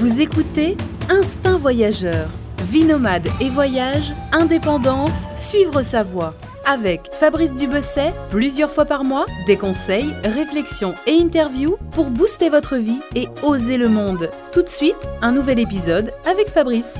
[0.00, 0.76] Vous écoutez
[1.10, 2.30] Instinct Voyageur.
[2.62, 6.34] Vie nomade et voyage, indépendance, suivre sa voie.
[6.64, 12.76] Avec Fabrice Dubesset, plusieurs fois par mois, des conseils, réflexions et interviews pour booster votre
[12.76, 14.30] vie et oser le monde.
[14.54, 16.98] Tout de suite, un nouvel épisode avec Fabrice.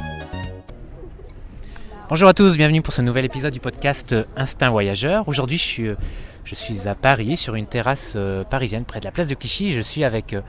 [2.10, 5.26] Bonjour à tous, bienvenue pour ce nouvel épisode du podcast Instinct Voyageur.
[5.26, 9.34] Aujourd'hui, je suis, à Paris, sur une terrasse euh, parisienne près de la place de
[9.34, 9.72] Clichy.
[9.72, 10.42] Je suis avec, euh,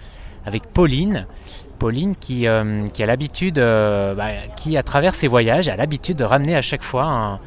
[0.45, 1.28] avec Pauline.
[1.82, 6.24] Pauline qui, euh, qui a l'habitude, bah, qui à travers ses voyages, a l'habitude de
[6.24, 7.40] ramener à chaque fois un,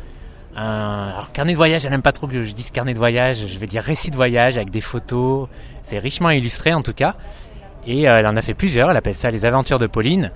[0.57, 1.85] un alors, carnet de voyage.
[1.85, 3.47] Elle n'aime pas trop que je dise carnet de voyage.
[3.47, 5.49] Je vais dire récit de voyage avec des photos.
[5.85, 7.15] C'est richement illustré en tout cas.
[7.87, 8.91] Et elle en a fait plusieurs.
[8.91, 10.33] Elle appelle ça les aventures de Pauline.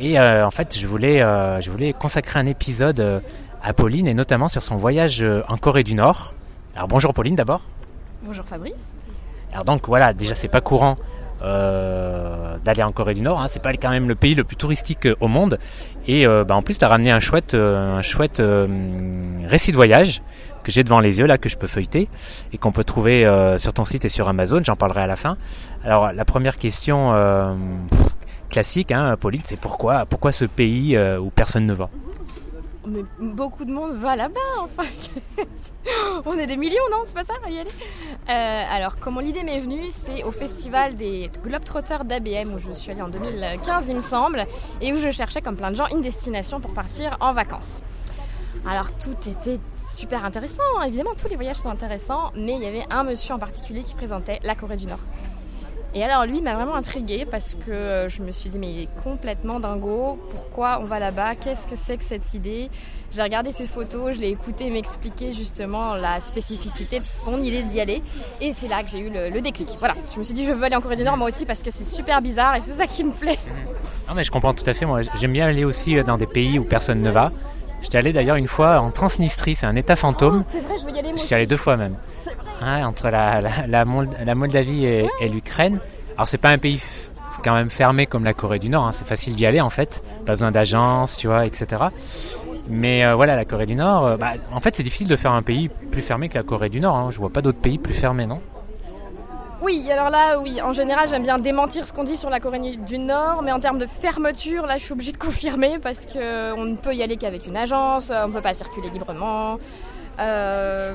[0.00, 3.20] Et euh, en fait, je voulais, euh, je voulais consacrer un épisode euh,
[3.62, 6.34] à Pauline et notamment sur son voyage en Corée du Nord.
[6.74, 7.62] Alors bonjour Pauline d'abord.
[8.22, 8.92] Bonjour Fabrice.
[9.52, 10.96] Alors donc voilà, déjà c'est pas courant
[11.40, 13.40] d'aller en Corée du Nord.
[13.40, 13.48] Hein.
[13.48, 15.58] C'est pas quand même le pays le plus touristique au monde.
[16.06, 18.42] Et bah, en plus, tu as ramené un chouette, un chouette
[19.46, 20.22] récit de voyage
[20.64, 22.08] que j'ai devant les yeux là, que je peux feuilleter
[22.52, 23.24] et qu'on peut trouver
[23.58, 24.60] sur ton site et sur Amazon.
[24.64, 25.36] J'en parlerai à la fin.
[25.84, 27.12] Alors la première question
[28.50, 31.88] classique, hein, Pauline, c'est pourquoi, pourquoi ce pays où personne ne va?
[33.18, 34.88] Beaucoup de monde va là-bas, enfin.
[36.24, 37.70] On est des millions, non C'est pas ça y aller
[38.28, 42.90] euh, Alors, comment l'idée m'est venue C'est au festival des Globetrotters d'ABM où je suis
[42.90, 44.46] allée en 2015, il me semble,
[44.80, 47.82] et où je cherchais, comme plein de gens, une destination pour partir en vacances.
[48.66, 52.84] Alors tout était super intéressant, évidemment tous les voyages sont intéressants, mais il y avait
[52.90, 54.98] un monsieur en particulier qui présentait la Corée du Nord.
[55.96, 58.82] Et alors lui m'a vraiment intriguée parce que euh, je me suis dit mais il
[58.82, 62.68] est complètement dingo, pourquoi on va là-bas, qu'est-ce que c'est que cette idée?
[63.10, 67.80] J'ai regardé ses photos, je l'ai écouté m'expliquer justement la spécificité de son idée d'y
[67.80, 68.02] aller
[68.42, 69.70] et c'est là que j'ai eu le, déclic.
[69.78, 71.62] Voilà, je me suis dit je veux aller en Corée du Nord moi aussi parce
[71.62, 73.38] que c'est super bizarre et c'est ça qui me plaît.
[74.06, 76.26] Non mais je comprends tout à fait, moi j'aime bien aller aussi euh, dans des
[76.26, 77.32] pays où personne ne va.
[77.80, 80.44] J'étais allé d'ailleurs une fois en Transnistrie, c'est un état fantôme.
[80.44, 81.16] Oh, c'est vrai, je veux y aller moi.
[81.16, 81.96] Je suis allé deux fois même
[82.62, 85.80] entre la, la, la, Moldavie et, l'Ukraine.
[86.16, 86.80] Alors c'est pas un pays
[87.44, 88.92] quand même fermé comme la Corée du Nord, hein.
[88.92, 91.84] c'est facile d'y aller en fait, pas besoin d'agence, tu vois, etc.
[92.68, 95.32] Mais euh, voilà, la Corée du Nord, euh, bah, en fait c'est difficile de faire
[95.32, 97.10] un pays plus fermé que la Corée du Nord, hein.
[97.10, 98.40] je vois pas d'autres pays plus fermés, non?
[99.62, 102.76] Oui, alors là, oui, en général, j'aime bien démentir ce qu'on dit sur la Corée
[102.76, 106.64] du Nord, mais en termes de fermeture, là, je suis obligée de confirmer parce qu'on
[106.64, 109.58] ne peut y aller qu'avec une agence, on ne peut pas circuler librement.
[110.18, 110.94] Euh,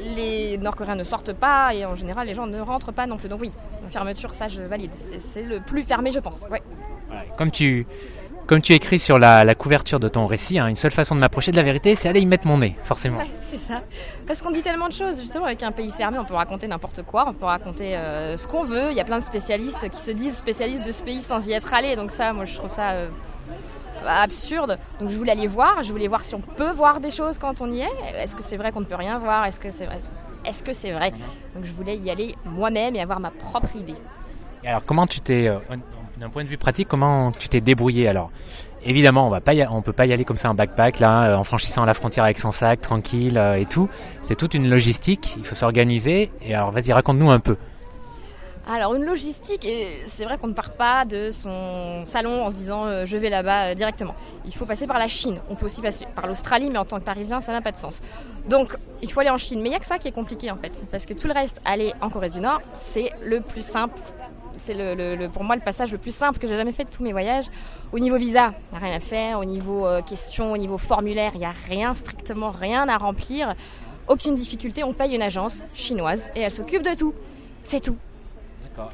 [0.00, 3.28] les Nord-Coréens ne sortent pas et en général les gens ne rentrent pas non plus.
[3.28, 3.50] Donc oui,
[3.82, 4.90] la fermeture, ça je valide.
[5.18, 6.46] C'est le plus fermé, je pense.
[6.50, 6.62] Ouais.
[7.36, 7.86] Comme tu,
[8.48, 11.52] comme tu écris sur la, couverture de ton récit, hein, une seule façon de m'approcher
[11.52, 13.20] de la vérité, c'est aller y mettre mon nez, forcément.
[13.36, 13.82] c'est ça.
[14.26, 17.02] Parce qu'on dit tellement de choses, justement, avec un pays fermé, on peut raconter n'importe
[17.02, 18.90] quoi, on peut raconter euh, ce qu'on veut.
[18.90, 21.52] Il y a plein de spécialistes qui se disent spécialistes de ce pays sans y
[21.52, 21.94] être allés.
[21.94, 23.08] Donc ça, moi, je trouve ça euh,
[24.06, 24.76] absurde.
[25.00, 27.60] Donc je voulais aller voir, je voulais voir si on peut voir des choses quand
[27.60, 28.22] on y est.
[28.22, 29.46] Est-ce que c'est vrai qu'on ne peut rien voir?
[29.46, 29.98] Est-ce que c'est vrai?
[30.44, 31.12] Est-ce que c'est vrai?
[31.54, 33.94] Donc je voulais y aller moi-même et avoir ma propre idée.
[34.64, 35.58] Et alors comment tu t'es, euh,
[36.16, 38.30] d'un point de vue pratique, comment tu t'es débrouillé alors?
[38.84, 39.52] Évidemment, on va pas,
[39.84, 42.38] peut pas y aller comme ça en backpack là, euh, en franchissant la frontière avec
[42.38, 43.88] son sac, tranquille euh, et tout.
[44.22, 45.34] C'est toute une logistique.
[45.36, 46.30] Il faut s'organiser.
[46.42, 47.56] Et alors, vas-y, raconte-nous un peu.
[48.70, 49.66] Alors une logistique,
[50.04, 53.30] c'est vrai qu'on ne part pas de son salon en se disant euh, je vais
[53.30, 54.14] là-bas euh, directement.
[54.44, 55.40] Il faut passer par la Chine.
[55.48, 57.78] On peut aussi passer par l'Australie, mais en tant que Parisien, ça n'a pas de
[57.78, 58.02] sens.
[58.46, 59.60] Donc il faut aller en Chine.
[59.62, 60.84] Mais il n'y a que ça qui est compliqué en fait.
[60.90, 63.98] Parce que tout le reste, aller en Corée du Nord, c'est le plus simple.
[64.58, 67.02] C'est le, pour moi le passage le plus simple que j'ai jamais fait de tous
[67.02, 67.46] mes voyages.
[67.92, 69.38] Au niveau visa, il n'y a rien à faire.
[69.38, 73.54] Au niveau euh, questions, au niveau formulaire, il n'y a rien, strictement rien à remplir.
[74.08, 77.14] Aucune difficulté, on paye une agence chinoise et elle s'occupe de tout.
[77.62, 77.96] C'est tout.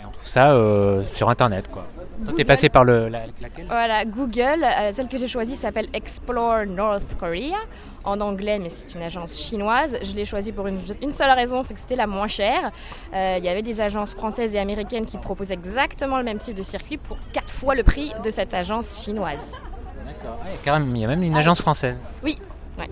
[0.00, 1.84] Et on trouve ça euh, sur Internet, quoi.
[2.24, 3.66] Toi, t'es passé par le, laquelle?
[3.66, 4.64] Voilà, Google.
[4.64, 7.58] Euh, celle que j'ai choisie s'appelle Explore North Korea
[8.04, 9.98] en anglais, mais c'est une agence chinoise.
[10.02, 10.78] Je l'ai choisie pour une,
[11.10, 12.70] seule raison, c'est que c'était la moins chère.
[13.12, 16.54] Euh, il y avait des agences françaises et américaines qui proposaient exactement le même type
[16.54, 19.58] de circuit pour quatre fois le prix de cette agence chinoise.
[20.06, 20.38] D'accord.
[20.66, 21.98] il y a même une agence française.
[22.22, 22.38] Oui.
[22.78, 22.88] Ouais.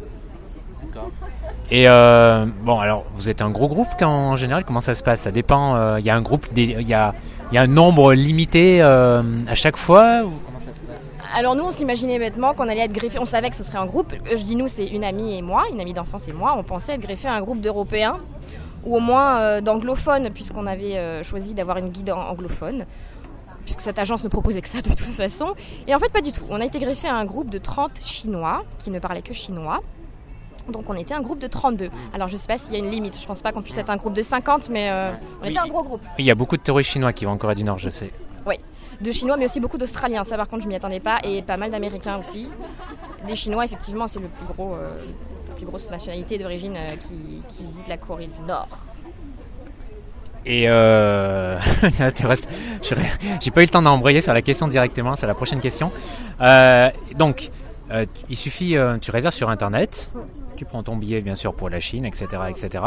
[1.74, 5.22] Et euh, bon, alors vous êtes un gros groupe en général, comment ça se passe?
[5.22, 5.74] Ça dépend.
[5.74, 7.14] Euh, il y a un groupe, il y a,
[7.54, 10.22] un nombre limité euh, à chaque fois
[11.34, 13.18] alors nous, on s'imaginait bêtement qu'on allait être greffé.
[13.18, 14.12] On savait que ce serait un groupe.
[14.30, 16.54] Je dis nous, c'est une amie et moi, une amie d'enfance et moi.
[16.58, 18.18] On pensait être greffé à un groupe d'Européens
[18.84, 22.84] ou au moins d'anglophones, puisqu'on avait choisi d'avoir une guide anglophone
[23.64, 25.54] puisque cette agence ne proposait que ça de toute façon.
[25.86, 26.44] Et en fait, pas du tout.
[26.50, 29.80] On a été greffé à un groupe de 30 Chinois qui ne parlaient que chinois.
[30.70, 31.90] Donc on était un groupe de 32.
[32.14, 33.90] Alors je sais pas s'il y a une limite, je pense pas qu'on puisse être
[33.90, 35.10] un groupe de 50, mais euh,
[35.42, 36.02] on était un gros groupe.
[36.18, 38.10] Il y a beaucoup de touristes chinois qui vont en Corée du Nord, je sais.
[38.46, 38.56] Oui,
[39.00, 40.24] de Chinois, mais aussi beaucoup d'Australiens.
[40.24, 42.48] Ça, par contre, je m'y attendais pas, et pas mal d'Américains aussi.
[43.26, 44.96] Des Chinois, effectivement, c'est le plus gros, euh,
[45.48, 48.68] la plus grosse nationalité d'origine euh, qui, qui visite la Corée du Nord.
[50.44, 51.56] Et euh...
[52.16, 52.48] tu restes-
[52.82, 52.94] je-
[53.40, 55.92] j'ai pas eu le temps d'embrayer sur la question directement, c'est la prochaine question.
[56.40, 57.50] Euh, donc,
[57.92, 60.10] euh, il suffit, tu réserves sur internet,
[60.62, 62.84] tu prends ton billet bien sûr pour la Chine, etc., etc.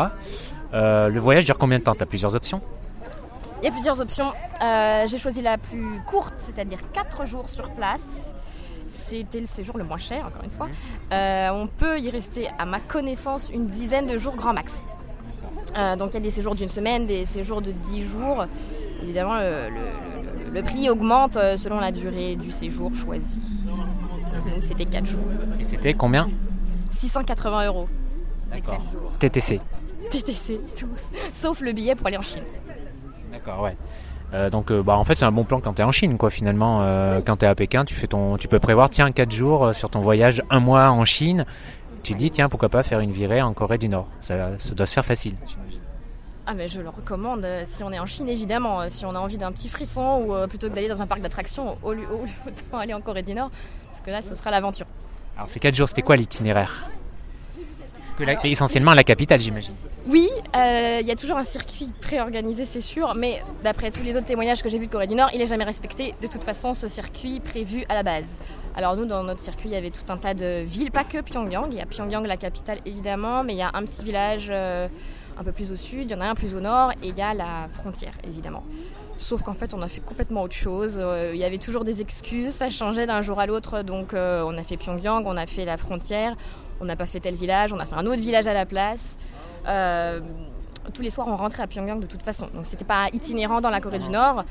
[0.73, 1.93] Euh, le voyage dure combien de temps?
[1.93, 2.61] T'as plusieurs options?
[3.61, 4.29] Il y a plusieurs options.
[4.63, 8.33] Euh, J'ai choisi la plus courte, c'est-à-dire 4 jours sur place.
[8.87, 10.69] C'était le séjour le moins cher, encore une fois.
[11.11, 14.81] Euh, on peut y rester, à ma connaissance, une dizaine de jours grand max.
[15.77, 18.45] Euh, donc il y a des séjours d'une semaine, des séjours de 10 jours.
[19.03, 23.69] Évidemment, le, le- le- le prix augmente selon la durée du séjour choisi.
[24.45, 25.25] Nous, c'était 4 jours.
[25.59, 26.29] Et c'était combien?
[26.95, 27.87] 680 euros.
[28.51, 28.81] D'accord.
[29.19, 29.59] TTC.
[30.09, 30.89] TTC, tout.
[31.33, 32.43] Sauf le billet pour aller en Chine.
[33.31, 33.75] D'accord, ouais.
[34.33, 36.29] Euh, donc, euh, bah, en fait, c'est un bon plan quand t'es en Chine, quoi.
[36.29, 39.73] Finalement, euh, quand t'es à Pékin, tu fais ton, tu peux prévoir, tiens, 4 jours
[39.73, 41.45] sur ton voyage, un mois en Chine.
[42.03, 44.07] Tu te dis, tiens, pourquoi pas faire une virée en Corée du Nord.
[44.19, 45.35] Ça, ça doit se faire facile.
[46.47, 49.15] Ah mais je le recommande euh, si on est en Chine évidemment, euh, si on
[49.15, 51.93] a envie d'un petit frisson ou euh, plutôt que d'aller dans un parc d'attractions, au
[51.93, 53.49] lieu, au autant aller en Corée du Nord,
[53.89, 54.85] parce que là ce sera l'aventure.
[55.35, 56.89] Alors, ces 4 jours, c'était quoi l'itinéraire
[58.43, 59.73] Essentiellement la capitale, j'imagine.
[60.07, 64.15] Oui, euh, il y a toujours un circuit préorganisé c'est sûr, mais d'après tous les
[64.15, 66.43] autres témoignages que j'ai vus de Corée du Nord, il est jamais respecté de toute
[66.43, 68.37] façon ce circuit prévu à la base.
[68.75, 71.21] Alors nous dans notre circuit il y avait tout un tas de villes, pas que
[71.21, 74.47] Pyongyang, il y a Pyongyang la capitale évidemment, mais il y a un petit village
[74.51, 74.87] euh,
[75.39, 77.17] un peu plus au sud, il y en a un plus au nord et il
[77.17, 78.63] y a la frontière évidemment.
[79.17, 80.97] Sauf qu'en fait, on a fait complètement autre chose.
[80.99, 83.81] Euh, Il y avait toujours des excuses, ça changeait d'un jour à l'autre.
[83.81, 86.35] Donc, euh, on a fait Pyongyang, on a fait la frontière,
[86.81, 89.17] on n'a pas fait tel village, on a fait un autre village à la place.
[89.67, 90.19] Euh,
[90.93, 92.47] tous les soirs, on rentrait à Pyongyang de toute façon.
[92.53, 94.43] Donc, c'était pas itinérant dans la Corée du Nord.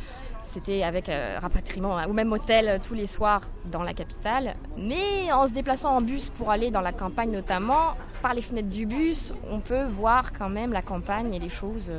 [0.43, 4.57] C'était avec rapatriement hein, ou même hôtel tous les soirs dans la capitale.
[4.77, 8.69] Mais en se déplaçant en bus pour aller dans la campagne notamment, par les fenêtres
[8.69, 11.91] du bus, on peut voir quand même la campagne et les choses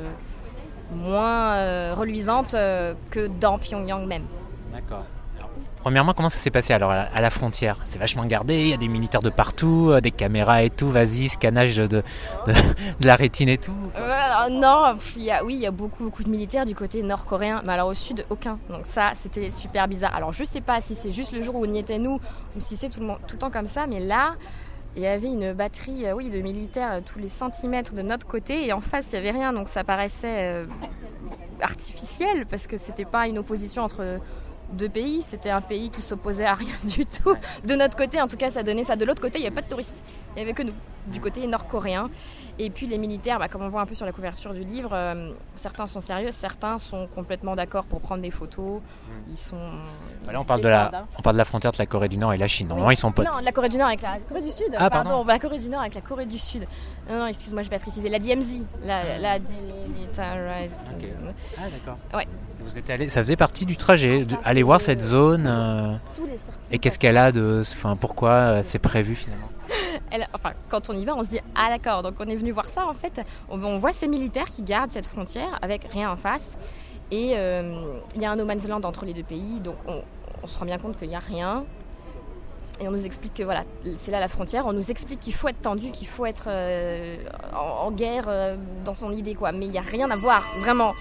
[0.94, 4.24] moins euh, reluisantes euh, que dans Pyongyang même.
[4.72, 5.04] D'accord.
[5.86, 7.78] Premièrement, comment ça s'est passé alors à la, frontière?
[7.84, 10.90] C'est vachement gardé, il y a des militaires de partout, euh, des caméras et tout,
[10.90, 12.02] vas-y, scannage de, de,
[13.00, 13.70] de la rétine et tout.
[13.96, 17.04] Euh, alors, non, y a, oui, il y a beaucoup, beaucoup de militaires du côté
[17.04, 18.58] nord-coréen, mais alors au sud, aucun.
[18.68, 20.12] Donc ça, c'était super bizarre.
[20.16, 22.20] Alors je sais pas si c'est juste le jour où on y était nous,
[22.56, 24.34] ou si c'est tout le temps comme ça, mais là,
[24.96, 28.26] il y avait une batterie euh, oui, de militaires euh, tous les centimètres de notre
[28.26, 30.66] côté, et en face, il n'y avait rien, donc ça paraissait euh,
[31.60, 34.18] artificiel, parce que c'était pas une opposition entre
[34.72, 37.34] deux pays, c'était un pays qui s'opposait à rien du tout.
[37.64, 38.96] De notre côté, en tout cas, ça donnait ça.
[38.96, 40.02] De l'autre côté, il n'y avait pas de touristes.
[40.30, 40.72] Il n'y avait que nous,
[41.06, 42.10] du côté nord-coréen.
[42.58, 44.90] Et puis les militaires, bah, comme on voit un peu sur la couverture du livre,
[44.94, 48.80] euh, certains sont sérieux, certains sont complètement d'accord pour prendre des photos.
[49.30, 49.56] Ils sont.
[50.24, 52.16] Bah Là, on parle, de la, on parle de la frontière de la Corée du
[52.16, 52.68] Nord et la Chine.
[52.68, 53.26] Normalement, ils sont potes.
[53.26, 54.74] Non, la Corée du Nord avec la Corée du Sud.
[54.78, 55.22] Ah, pardon.
[55.24, 56.66] la Corée du Nord avec la Corée du Sud.
[57.10, 58.08] Non, non, excuse-moi, je vais pas préciser.
[58.08, 60.78] La DMZ, la, la Demilitarized.
[60.96, 61.04] Ok.
[61.58, 61.98] Ah, d'accord.
[62.14, 62.26] Ouais.
[62.60, 65.46] Vous êtes allé, ça faisait partie du trajet, de- aller voir cette zone.
[65.46, 66.54] euh, Tous les circuits.
[66.72, 67.62] et qu'est-ce qu'elle a de.
[67.62, 69.46] Enfin, pourquoi euh, c'est prévu finalement?
[70.32, 72.02] Enfin, quand on y va, on se dit ah d'accord.
[72.02, 73.20] Donc on est venu voir ça en fait.
[73.48, 76.56] On, voit ces militaires qui gardent cette frontière avec rien en face.
[77.10, 80.46] Et euh, il y a un no man's land entre les deux pays, donc on,
[80.46, 81.64] se rend bien compte qu'il n'y a rien.
[82.80, 83.64] Et on nous explique que voilà,
[83.96, 84.66] c'est là la frontière.
[84.66, 87.16] On nous explique qu'il faut être tendu, qu'il faut être euh,
[87.54, 89.52] en, en guerre euh, dans son idée quoi.
[89.52, 90.92] Mais il n'y a rien à voir, vraiment.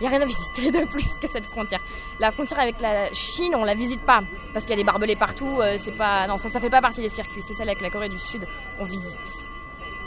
[0.00, 1.80] Il n'y a rien à visiter de plus que cette frontière.
[2.20, 4.22] La frontière avec la Chine, on la visite pas
[4.54, 5.60] parce qu'il y a des barbelés partout.
[5.60, 7.42] euh, c'est pas, non, ça, ça fait pas partie des circuits.
[7.46, 8.46] C'est celle avec la Corée du Sud
[8.78, 9.14] qu'on visite.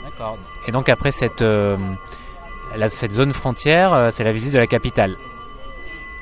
[0.04, 0.38] D'accord.
[0.68, 1.78] Et donc, après cette, euh,
[2.76, 5.16] la- cette zone frontière, euh, c'est la visite de la capitale.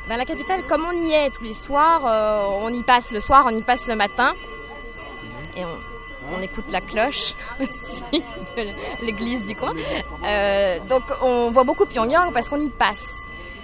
[0.10, 3.22] Ben, la capitale, comme on y est tous les soirs, euh, on y passe le
[3.22, 4.34] soir, on y passe le matin.
[5.56, 8.24] Et on, on écoute la cloche aussi
[8.58, 9.74] de l'église du coin.
[10.25, 13.13] Euh, donc on voit beaucoup Pyongyang parce qu'on y passe.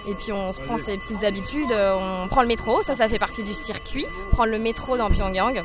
[0.06, 3.08] Et puis on se prend ses petites habitudes, euh, on prend le métro, ça ça
[3.08, 5.62] fait partie du circuit, prendre le métro dans Pyongyang.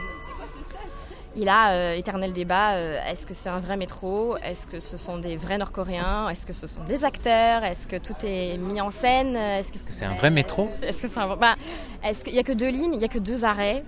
[1.35, 4.37] Et là, euh, éternel débat, euh, est-ce que c'est un vrai métro?
[4.43, 6.29] Est-ce que ce sont des vrais Nord-Coréens?
[6.29, 7.63] Est-ce que ce sont des acteurs?
[7.63, 9.35] Est-ce que tout est mis en scène?
[9.35, 10.69] Est-ce que C'est un vrai métro?
[10.83, 11.35] Est-ce que c'est un...
[11.35, 11.55] bah,
[12.03, 13.83] est-ce qu'il y a que deux lignes, il y a que deux arrêts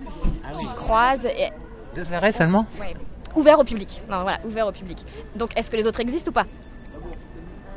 [0.58, 1.50] qui se croisent et
[1.94, 2.66] Deux arrêts seulement?
[2.80, 2.96] Ouais,
[3.36, 4.02] ouvert au public.
[4.10, 4.98] Non, voilà, ouvert au public.
[5.36, 6.46] Donc, est-ce que les autres existent ou pas?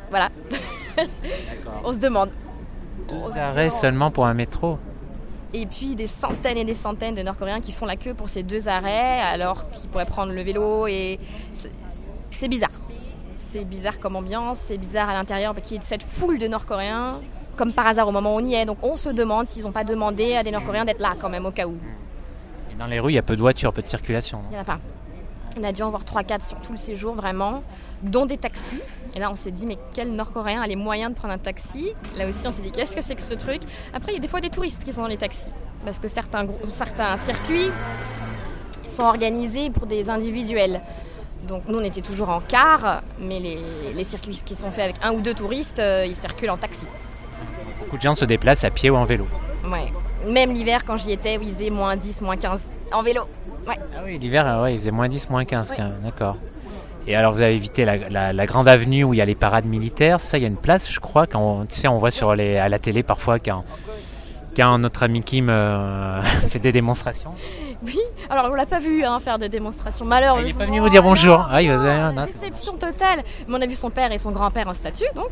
[0.09, 0.29] Voilà.
[1.83, 2.31] On se demande.
[3.11, 4.77] Deux arrêts seulement pour un métro
[5.53, 8.43] Et puis des centaines et des centaines de Nord-Coréens qui font la queue pour ces
[8.43, 11.19] deux arrêts alors qu'ils pourraient prendre le vélo et
[11.53, 11.71] c'est-
[12.31, 12.69] c'est bizarre.
[13.35, 17.15] C'est bizarre comme ambiance, c'est bizarre à l'intérieur qu'il y ait cette foule de Nord-Coréens
[17.55, 18.65] comme par hasard au moment où on y est.
[18.65, 21.45] Donc on se demande s'ils n'ont pas demandé à des Nord-Coréens d'être là quand même
[21.45, 21.75] au cas où.
[22.71, 24.41] Et dans les rues, il y a peu de voitures, peu de circulation.
[24.49, 24.79] Il n'y en a pas.
[25.57, 27.63] On a dû en voir 3-4 sur tout le séjour vraiment,
[28.03, 28.81] dont des taxis.
[29.15, 31.93] Et là on s'est dit mais quel Nord-Coréen a les moyens de prendre un taxi?
[32.17, 33.61] Là aussi on s'est dit qu'est-ce que c'est que ce truc?
[33.93, 35.49] Après il y a des fois des touristes qui sont dans les taxis.
[35.83, 37.71] Parce que certains, certains circuits
[38.85, 40.81] sont organisés pour des individuels.
[41.47, 43.59] Donc nous on était toujours en car, mais les,
[43.95, 46.85] les circuits qui sont faits avec un ou deux touristes, euh, ils circulent en taxi.
[47.79, 49.25] Beaucoup de gens se déplacent à pied ou en vélo.
[49.65, 49.91] Ouais.
[50.27, 53.21] Même l'hiver quand j'y étais, où il faisait moins 10, moins 15 en vélo.
[53.67, 53.75] Ouais.
[53.95, 56.35] Ah oui, l'hiver, euh, ouais, il faisait moins 10, moins 15 quand même, d'accord.
[57.07, 59.35] Et alors vous avez évité la, la- la grande avenue où il y a les
[59.35, 61.87] parades militaires, c'est ça, il y a une place, je crois, quand on, tu sais,
[61.87, 63.63] on voit sur les, à la télé parfois quand,
[64.55, 67.31] quand notre ami Kim euh, fait des démonstrations.
[67.83, 67.97] Oui,
[68.29, 70.47] alors on l'a pas vu hein, faire de démonstration, Ah, malheureusement.
[70.47, 71.47] il est pas venu vous dire bonjour.
[71.49, 73.23] Ah, il c'est- Déception totale.
[73.47, 75.29] Mais on a vu son père et son grand-père en statue, donc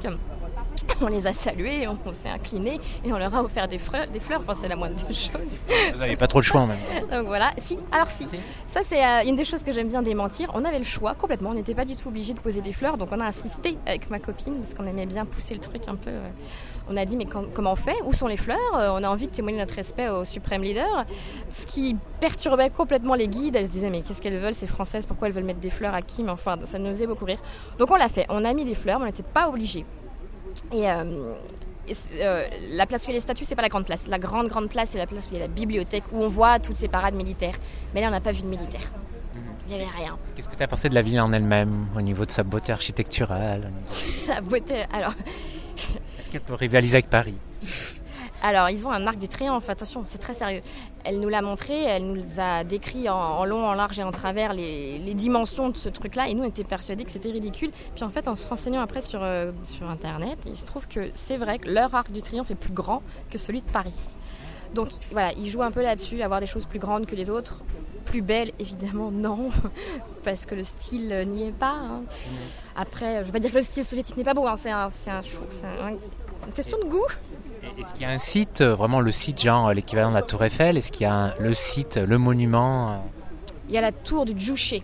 [1.02, 4.08] on les a salués, on, s'est incliné et on leur a offert des fleurs.
[4.08, 4.42] Des fleurs.
[4.42, 5.60] Enfin, c'est la moindre des choses.
[5.96, 7.18] vous avez pas trop de choix en même temps.
[7.18, 7.52] Donc voilà.
[7.58, 8.28] Si, alors si.
[8.28, 8.40] Si.
[8.68, 10.52] Ça, c'est euh, une des choses que j'aime bien démentir.
[10.54, 11.52] On avait le choix complètement.
[11.52, 14.10] On n'était pas du tout obligé de poser des fleurs, donc on a insisté avec
[14.10, 16.10] ma copine parce qu'on aimait bien pousser le truc un peu.
[16.10, 16.30] euh,
[16.90, 17.96] on a dit mais quand- comment on fait?
[18.06, 18.58] Où sont les fleurs?
[18.76, 21.06] Euh, On a envie de témoigner notre respect au suprême leader.
[21.50, 23.56] Ce qui perturbait complètement les guides.
[23.58, 25.06] Elles se disaient mais qu'est-ce qu'elles veulent ces Françaises?
[25.06, 26.24] Pourquoi elles veulent mettre des fleurs à qui?
[26.24, 27.40] Mais enfin ça nous faisait beaucoup rire.
[27.78, 28.26] Donc on l'a fait.
[28.30, 29.86] On a mis des fleurs, mais on n'était pas obligé.
[30.72, 31.34] Et, euh,
[31.88, 34.08] et euh, la place où il y a les statues, c'est pas la grande place.
[34.08, 36.28] La grande grande place, c'est la place où il y a la bibliothèque où on
[36.28, 37.56] voit toutes ces parades militaires.
[37.94, 38.92] Mais là, on n'a pas vu de militaires.
[39.70, 40.18] Il n'y avait rien.
[40.36, 42.72] Qu'est-ce que tu as pensé de la ville en elle-même, au niveau de sa beauté
[42.72, 43.72] architecturale
[44.28, 44.86] La beauté.
[44.94, 45.14] Alors,
[46.18, 47.36] Est-ce qu'elle peut rivaliser avec Paris?
[48.44, 50.62] Alors, ils ont un arc du triomphe, attention, c'est très sérieux.
[51.04, 54.12] Elle nous l'a montré, elle nous a décrit en, en long, en large et en
[54.12, 57.72] travers les, les dimensions de ce truc-là, et nous, on était persuadés que c'était ridicule.
[57.96, 61.10] Puis en fait, en se renseignant après sur, euh, sur Internet, il se trouve que
[61.16, 63.02] c'est vrai que leur arc du triomphe est plus grand
[63.32, 63.96] que celui de Paris.
[64.76, 67.62] Donc voilà, ils jouent un peu là-dessus, avoir des choses plus grandes que les autres.
[68.06, 69.50] Plus belles, évidemment, non,
[70.24, 71.74] parce que le style n'y est pas.
[71.76, 72.04] hein.
[72.76, 74.70] Après, je ne veux pas dire que le style soviétique n'est pas beau, hein, c'est
[74.72, 75.18] un, un,
[75.88, 75.98] un-
[76.48, 77.06] une question de goût.
[77.78, 80.22] Est-ce qu'il y a un site, euh, vraiment le site genre euh, l'équivalent de la
[80.24, 82.96] Tour Eiffel Est-ce qu'il y a un- le site, le monument euh,
[83.70, 84.84] Il y a la tour du Djouché.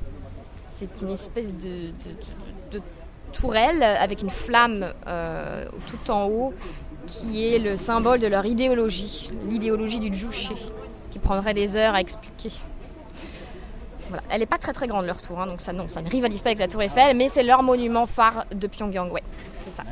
[0.68, 2.82] C'est une espèce de, de- de- de
[3.32, 6.54] tourelle avec une flamme euh, tout en haut
[7.08, 10.54] qui est le symbole de leur idéologie, l'idéologie du Djouché,
[11.12, 12.52] qui prendrait des heures à expliquer.
[14.10, 14.24] Voilà.
[14.30, 16.42] Elle n'est pas très très grande leur tour, hein, donc ça, non, ça ne rivalise
[16.44, 19.24] pas avec la tour Eiffel, mais c'est leur monument phare de Pyongyang, ouais,
[19.62, 19.84] c'est ça.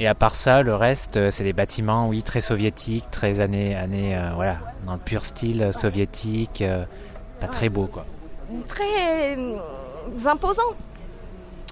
[0.00, 3.76] Et à part ça, le reste, euh, c'est des bâtiments, oui, très soviétiques, très années,
[3.76, 6.84] années euh, voilà, dans le pur style soviétique, euh,
[7.40, 8.04] pas très beau, quoi.
[8.66, 9.36] très
[10.26, 10.62] imposant.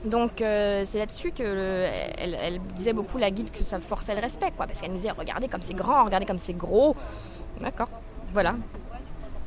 [0.04, 1.86] Donc euh, c'est là-dessus que le-
[2.18, 4.96] elle, elle disait beaucoup la guide que ça forçait le respect, quoi, parce qu'elle nous
[4.96, 6.96] disait regardez comme c'est grand, regardez comme c'est gros.
[7.60, 7.88] D'accord,
[8.32, 8.54] voilà.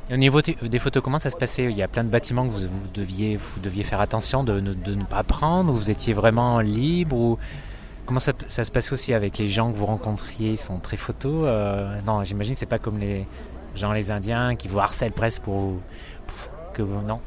[0.08, 1.64] Et au niveau des photos, comment ça se passait?
[1.64, 4.60] Il y a plein de bâtiments que vous, vous deviez, vous deviez faire attention de,
[4.60, 7.38] ne- de ne pas prendre, ou vous étiez vraiment libre, ou
[8.06, 10.52] comment ça, se passait aussi avec les gens que vous rencontriez?
[10.52, 13.26] Ils sont très photos euh, Non, j'imagine que c'est pas comme les
[13.74, 15.74] gens, les Indiens, qui vous harcèlent presque pour,
[16.26, 17.20] pour que non?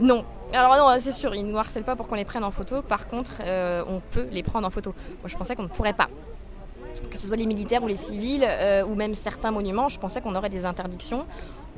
[0.00, 0.24] Non.
[0.54, 2.82] Alors non, c'est sûr, ils ne nous harcèlent pas pour qu'on les prenne en photo.
[2.82, 4.92] Par contre, euh, on peut les prendre en photo.
[5.20, 6.08] Moi, je pensais qu'on ne pourrait pas.
[7.10, 10.20] Que ce soit les militaires ou les civils, euh, ou même certains monuments, je pensais
[10.20, 11.26] qu'on aurait des interdictions.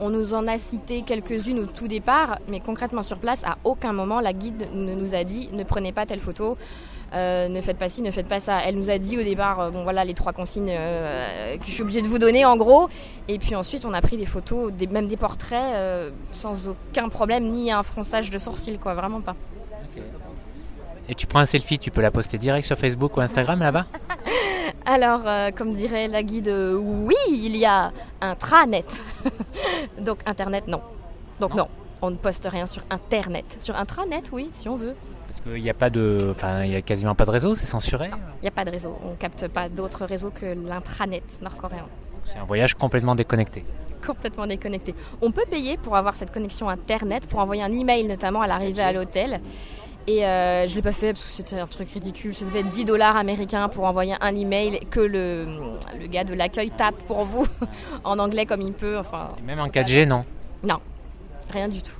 [0.00, 3.92] On nous en a cité quelques-unes au tout départ, mais concrètement sur place, à aucun
[3.92, 6.56] moment la guide ne nous a dit ne prenez pas telle photo,
[7.14, 8.60] euh, ne faites pas ci, ne faites pas ça.
[8.64, 11.70] Elle nous a dit au départ, euh, bon voilà les trois consignes euh, que je
[11.70, 12.88] suis obligée de vous donner en gros,
[13.28, 17.48] et puis ensuite on a pris des photos, des, même des portraits sans aucun problème,
[17.48, 19.36] ni un fronçage de sourcils, quoi, vraiment pas.
[21.08, 23.86] Et tu prends un selfie, tu peux la poster direct sur Facebook ou Instagram là-bas?
[24.86, 29.02] Alors, euh, comme dirait la guide, euh, oui, il y a intranet.
[29.98, 30.80] Donc internet, non.
[31.40, 31.68] Donc non.
[32.00, 33.56] on ne poste rien sur internet.
[33.60, 34.94] Sur intranet, oui, si on veut.
[35.34, 36.28] Parce qu'il n'y a pas de.
[36.30, 38.08] Enfin, il n'y a quasiment pas de réseau, c'est censuré.
[38.38, 38.96] Il n'y a pas de réseau.
[39.04, 41.86] On capte pas d'autres réseaux que l'intranet nord-coréen.
[42.24, 43.64] C'est un voyage complètement déconnecté.
[44.06, 44.94] Complètement déconnecté.
[45.22, 48.82] On peut payer pour avoir cette connexion internet, pour envoyer un email notamment à l'arrivée
[48.82, 49.40] à l'hôtel.
[50.06, 52.32] Et euh, je ne l'ai pas fait parce que c'était un truc ridicule.
[52.32, 55.46] Ça devait être 10 dollars américains pour envoyer un email que le,
[55.98, 57.46] le gars de l'accueil tape pour vous
[58.04, 58.98] en anglais comme il peut.
[58.98, 60.24] Enfin, Et même en 4G, non
[60.62, 60.78] non,
[61.50, 61.92] rien du tout.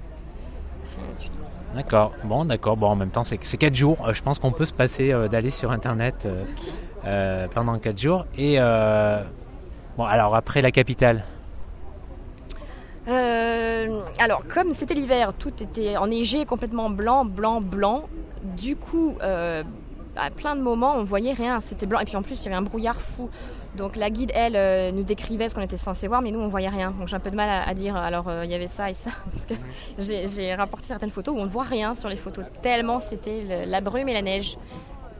[1.75, 2.13] D'accord.
[2.25, 2.77] Bon, d'accord.
[2.77, 3.99] Bon, en même temps, c'est c'est 4 jours.
[4.07, 6.29] Euh, je pense qu'on peut se passer euh, d'aller sur Internet
[7.05, 8.27] euh, pendant 4 jours.
[8.39, 8.59] Et.
[9.97, 11.25] Bon, alors après la capitale?
[14.19, 18.09] Alors, comme c'était l'hiver, tout était enneigé, complètement blanc, blanc, blanc.
[18.43, 22.01] Du coup, à plein de moments, on voyait rien, c'était blanc.
[22.01, 23.29] Et puis en plus, il y avait un brouillard fou.
[23.77, 26.47] Donc la guide, elle, euh, nous décrivait ce qu'on était censé voir, mais nous, on
[26.47, 26.93] voyait rien.
[26.93, 28.95] Donc j'ai un peu de mal à, dire, alors euh, il y avait ça et
[28.95, 29.11] ça.
[29.33, 29.55] Parce que
[29.99, 33.81] j'ai rapporté certaines photos où on ne voit rien sur les photos, tellement c'était la
[33.81, 34.57] brume et la neige.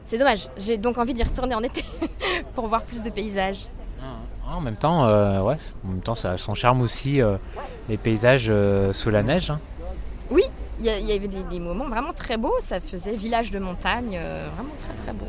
[0.05, 0.47] C'est dommage.
[0.57, 1.83] J'ai donc envie d'y retourner en été
[2.53, 3.65] pour voir plus de paysages.
[4.01, 7.19] Ah, en même temps, euh, ouais, en même temps, ça a son charme aussi,
[7.89, 8.51] les paysages
[8.91, 9.49] sous la neige.
[9.49, 9.59] Hein.
[10.29, 10.43] Oui,
[10.79, 12.53] il y, avait des, moments vraiment très beaux.
[12.59, 14.19] Ça faisait village de montagne,
[14.55, 15.25] vraiment très très beau.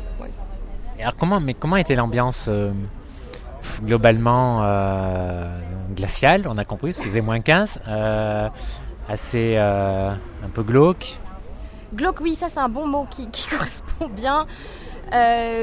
[0.99, 2.49] Et alors comment, mais comment était l'ambiance
[3.83, 5.59] globalement euh,
[5.95, 8.49] glacial, on a compris, parce faisait moins 15, euh,
[9.09, 11.17] assez euh, un peu glauque.
[11.93, 14.45] Glauque, oui, ça c'est un bon mot qui, correspond bien.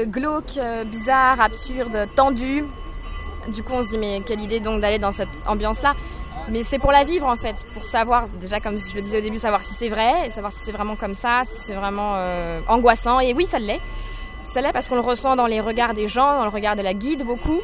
[0.05, 2.65] glauque, bizarre, absurde, tendu.
[3.53, 5.93] Du coup, on se dit, mais quelle idée donc d'aller dans cette ambiance-là.
[6.49, 9.21] Mais c'est pour la vivre en fait, pour savoir, déjà comme je le disais au
[9.21, 12.15] début, savoir si c'est vrai, savoir si c'est vraiment comme ça, si c'est vraiment
[12.67, 13.19] angoissant.
[13.19, 13.81] Et oui, ça l'est.
[14.45, 16.81] Ça l'est parce qu'on le ressent dans les regards des gens, dans le regard de
[16.81, 17.61] la guide beaucoup.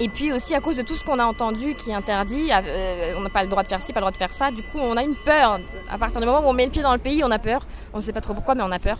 [0.00, 3.14] Et puis aussi à cause de tout ce qu'on a entendu qui est interdit, euh,
[3.16, 4.50] on n'a pas le droit de faire ci, pas le droit de faire ça.
[4.50, 5.58] Du coup, on a une peur.
[5.90, 7.66] À partir du moment où on met le pied dans le pays, on a peur.
[7.92, 8.98] On ne sait pas trop pourquoi, mais on a peur.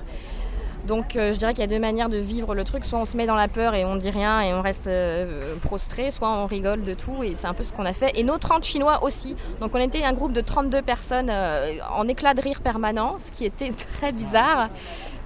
[0.87, 2.85] Donc euh, je dirais qu'il y a deux manières de vivre le truc.
[2.85, 5.57] Soit on se met dans la peur et on dit rien et on reste euh,
[5.63, 8.13] prostré, soit on rigole de tout et c'est un peu ce qu'on a fait.
[8.15, 9.37] Et nos 30 Chinois aussi.
[9.61, 13.45] Donc on était un groupe de 32 personnes en éclat de rire permanent, ce qui
[13.45, 14.71] était très bizarre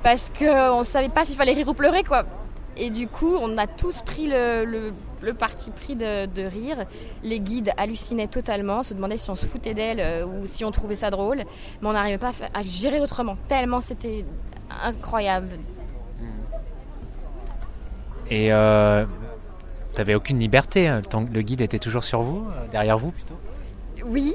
[0.02, 2.24] parce qu'on ne savait pas s'il fallait rire ou pleurer quoi.
[2.76, 4.92] Et du coup, on a tous pris le,
[5.38, 6.86] parti pris de, rire.
[7.22, 10.70] Les guides hallucinaient totalement, se demandaient si on se foutait d'elle euh, ou si on
[10.70, 11.38] trouvait ça drôle.
[11.80, 14.24] Mais on n'arrivait pas à, gérer autrement, tellement c'était
[14.82, 15.48] incroyable.
[18.30, 19.04] Et euh,
[19.92, 21.02] tu n'avais aucune liberté, hein.
[21.12, 23.34] le guide était toujours sur vous, euh, derrière vous plutôt?
[24.06, 24.34] Oui,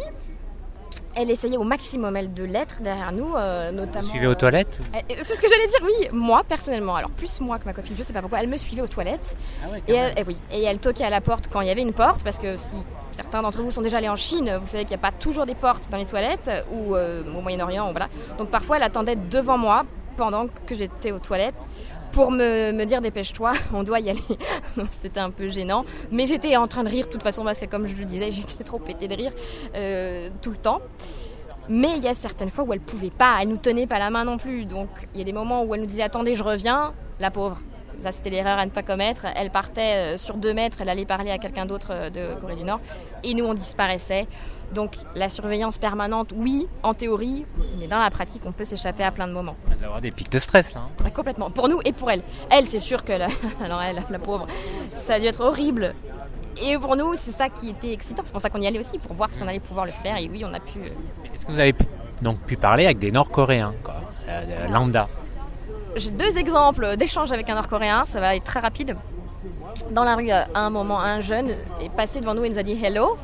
[1.20, 4.06] elle essayait au maximum, elle, de l'être derrière nous, euh, notamment.
[4.06, 4.80] Vous suivez aux toilettes
[5.22, 6.08] C'est ce que j'allais dire, oui.
[6.12, 8.82] Moi, personnellement, alors plus moi que ma copine, je sais pas pourquoi, elle me suivait
[8.82, 9.36] aux toilettes.
[9.64, 11.82] Ah et, elle, et, oui, et elle toquait à la porte quand il y avait
[11.82, 12.78] une porte, parce que si
[13.12, 15.46] certains d'entre vous sont déjà allés en Chine, vous savez qu'il n'y a pas toujours
[15.46, 18.08] des portes dans les toilettes, ou euh, au Moyen-Orient, voilà.
[18.38, 19.84] Donc parfois, elle attendait devant moi
[20.16, 21.56] pendant que j'étais aux toilettes
[22.12, 24.24] pour me, dire dépêche-toi, on doit y aller.
[25.02, 25.86] C'était un peu gênant.
[26.12, 28.32] Mais j'étais en train de rire de toute façon parce que comme je le disais,
[28.32, 29.32] j'étais trop pété de rire
[29.76, 30.82] euh, tout le temps.
[31.70, 34.10] Mais il y a certaines fois où elle pouvait pas, elle nous tenait pas la
[34.10, 34.66] main non plus.
[34.66, 37.62] Donc il y a des moments où elle nous disait attendez, je reviens, la pauvre.
[38.02, 39.26] Ça, c'était l'erreur à ne pas commettre.
[39.36, 42.56] Elle partait euh, sur deux mètres, elle allait parler à quelqu'un d'autre euh, de Corée
[42.56, 42.80] du Nord.
[43.24, 44.26] Et nous, on disparaissait.
[44.74, 47.46] Donc, la surveillance permanente, oui, en théorie,
[47.78, 49.58] mais dans la pratique, on peut s'échapper à plein de moments.
[49.68, 50.82] On va avoir des pics de stress, là.
[51.04, 51.10] Hein.
[51.14, 51.50] complètement.
[51.50, 52.22] Pour nous et pour elle.
[52.50, 53.28] Elle, c'est sûr que, la...
[53.64, 54.48] alors elle, la pauvre,
[54.96, 55.94] ça a dû être horrible.
[56.62, 58.22] Et pour nous, c'est ça qui était excitant.
[58.26, 60.18] C'est pour ça qu'on y allait aussi, pour voir si on allait pouvoir le faire.
[60.18, 60.80] Et oui, on a pu.
[60.80, 61.74] Euh, Est-ce que vous avez
[62.22, 63.96] donc pu parler avec des Nord-Coréens, quoi,
[64.70, 65.08] lambda?
[65.96, 68.96] J'ai deux exemples d'échanges avec un Nord-Coréen, ça va être très rapide.
[69.92, 71.50] Dans la rue, à un moment, un jeune
[71.82, 73.18] est passé devant nous et nous a dit hello,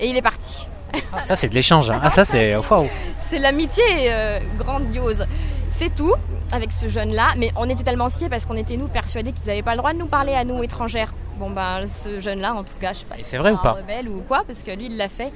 [0.00, 0.68] et il est parti.
[1.12, 1.90] Ah, ça, c'est de l'échange.
[1.90, 2.00] Hein.
[2.02, 2.56] Ah, ça, c'est.
[2.70, 2.88] Waouh!
[3.18, 5.26] C'est l'amitié euh, grandiose.
[5.70, 6.14] C'est tout
[6.52, 9.62] avec ce jeune-là, mais on était tellement sciés parce qu'on était, nous, persuadés qu'ils n'avaient
[9.62, 11.12] pas le droit de nous parler à nous, étrangères.
[11.38, 13.16] Bon, ben, ce jeune-là, en tout cas, je sais pas.
[13.22, 13.72] c'est vrai ou pas?
[13.72, 15.32] rebelle ou quoi, parce que lui, il l'a fait.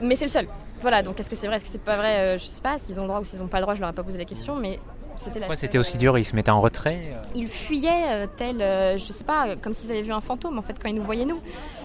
[0.00, 0.48] Mais c'est le seul.
[0.80, 2.78] Voilà, donc est-ce que c'est vrai, est-ce que c'est pas vrai euh, Je sais pas,
[2.78, 4.18] s'ils ont le droit ou s'ils n'ont pas le droit, je leur ai pas posé
[4.18, 4.80] la question, mais
[5.14, 7.22] c'était c'était aussi dur Ils se mettaient en retrait euh?
[7.36, 8.56] Ils fuyaient euh, tel,
[8.98, 11.24] je sais pas, comme s'ils avaient vu un fantôme en fait quand ils nous voyaient
[11.24, 11.40] nous.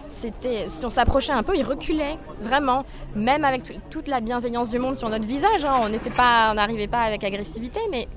[0.10, 2.84] C'était, si on s'approchait un peu, ils reculaient vraiment,
[3.15, 5.63] même avec toute la bienveillance du monde sur notre visage.
[5.63, 5.76] Hein.
[5.84, 8.08] on n'était pas, on n'arrivait pas avec agressivité, mais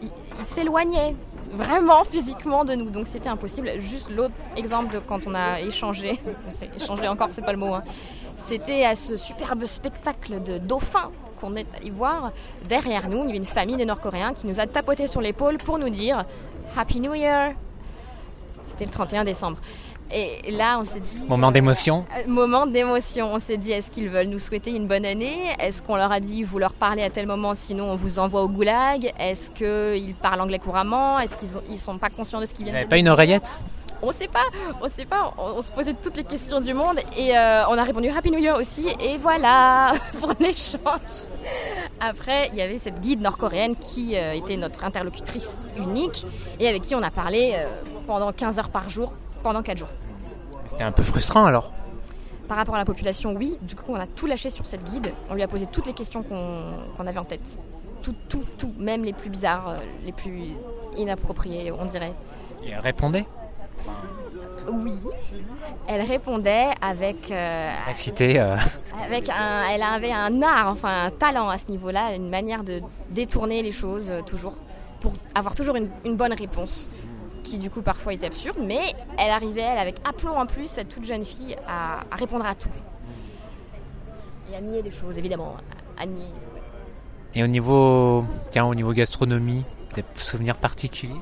[0.00, 0.10] ils,
[0.44, 1.14] s'éloignaient
[1.52, 3.70] vraiment physiquement de nous, donc c'était impossible.
[3.78, 6.18] Juste l'autre exemple de quand on a échangé,
[6.76, 7.74] échangé encore, c'est pas le mot.
[7.74, 7.84] Hein.
[8.36, 11.10] C'était à ce superbe spectacle de dauphins
[11.40, 12.32] qu'on est allé voir,
[12.68, 15.56] derrière nous, il y avait une famille de Nord-Coréens qui nous a tapoté sur l'épaule
[15.56, 16.26] pour nous dire
[16.76, 17.54] Happy New Year.
[18.62, 19.58] C'était le 31 décembre.
[20.12, 21.16] Et là, on s'est dit.
[21.28, 22.04] Moment d'émotion.
[22.16, 23.32] euh, Moment d'émotion.
[23.32, 25.38] On s'est dit est-ce qu'ils veulent nous souhaiter une bonne année?
[25.58, 28.42] Est-ce qu'on leur a dit vous leur parlez à tel moment, sinon on vous envoie
[28.42, 29.12] au goulag?
[29.18, 31.18] Est-ce qu'ils parlent anglais couramment?
[31.20, 33.62] Est-ce qu'ils ne sont pas conscients de ce qu'ils viennent de pas une oreillette?
[34.02, 34.44] On sait pas,
[34.80, 37.82] on sait pas, on, se posait toutes les questions du monde et euh, on a
[37.82, 38.88] répondu Happy New Year aussi.
[38.98, 39.92] Et voilà.
[40.18, 41.00] Pour l'échange.
[42.00, 46.24] Après, il y avait cette guide nord-coréenne qui euh, était notre interlocutrice unique
[46.58, 47.66] et avec qui on a parlé euh,
[48.06, 49.88] pendant 15 heures par jour, pendant 4 jours.
[50.66, 51.72] C'était un peu frustrant alors
[52.48, 53.58] Par rapport à la population, oui.
[53.62, 55.12] Du coup, on a tout lâché sur cette guide.
[55.30, 57.58] On lui a posé toutes les questions qu'on avait en tête.
[58.02, 60.54] Tout, tout, tout, même les plus bizarres, les plus
[60.96, 62.14] inappropriées, on dirait.
[62.64, 63.26] Et elle répondait
[64.68, 64.94] oui.
[65.86, 67.30] Elle répondait avec.
[67.30, 67.70] Euh,
[68.20, 68.56] euh,
[69.04, 72.80] avec un, elle avait un art, enfin un talent à ce niveau-là, une manière de
[73.10, 74.54] détourner les choses euh, toujours.
[75.00, 76.88] pour avoir toujours une, une bonne réponse
[77.42, 78.80] qui du coup parfois était absurde, mais
[79.18, 82.54] elle arrivait, elle, avec aplomb en plus, cette toute jeune fille, à, à répondre à
[82.54, 82.68] tout.
[84.52, 85.56] Et à nier des choses, évidemment.
[85.98, 86.26] À nier.
[87.34, 91.14] Et au niveau, tiens, au niveau gastronomie, des souvenirs particuliers?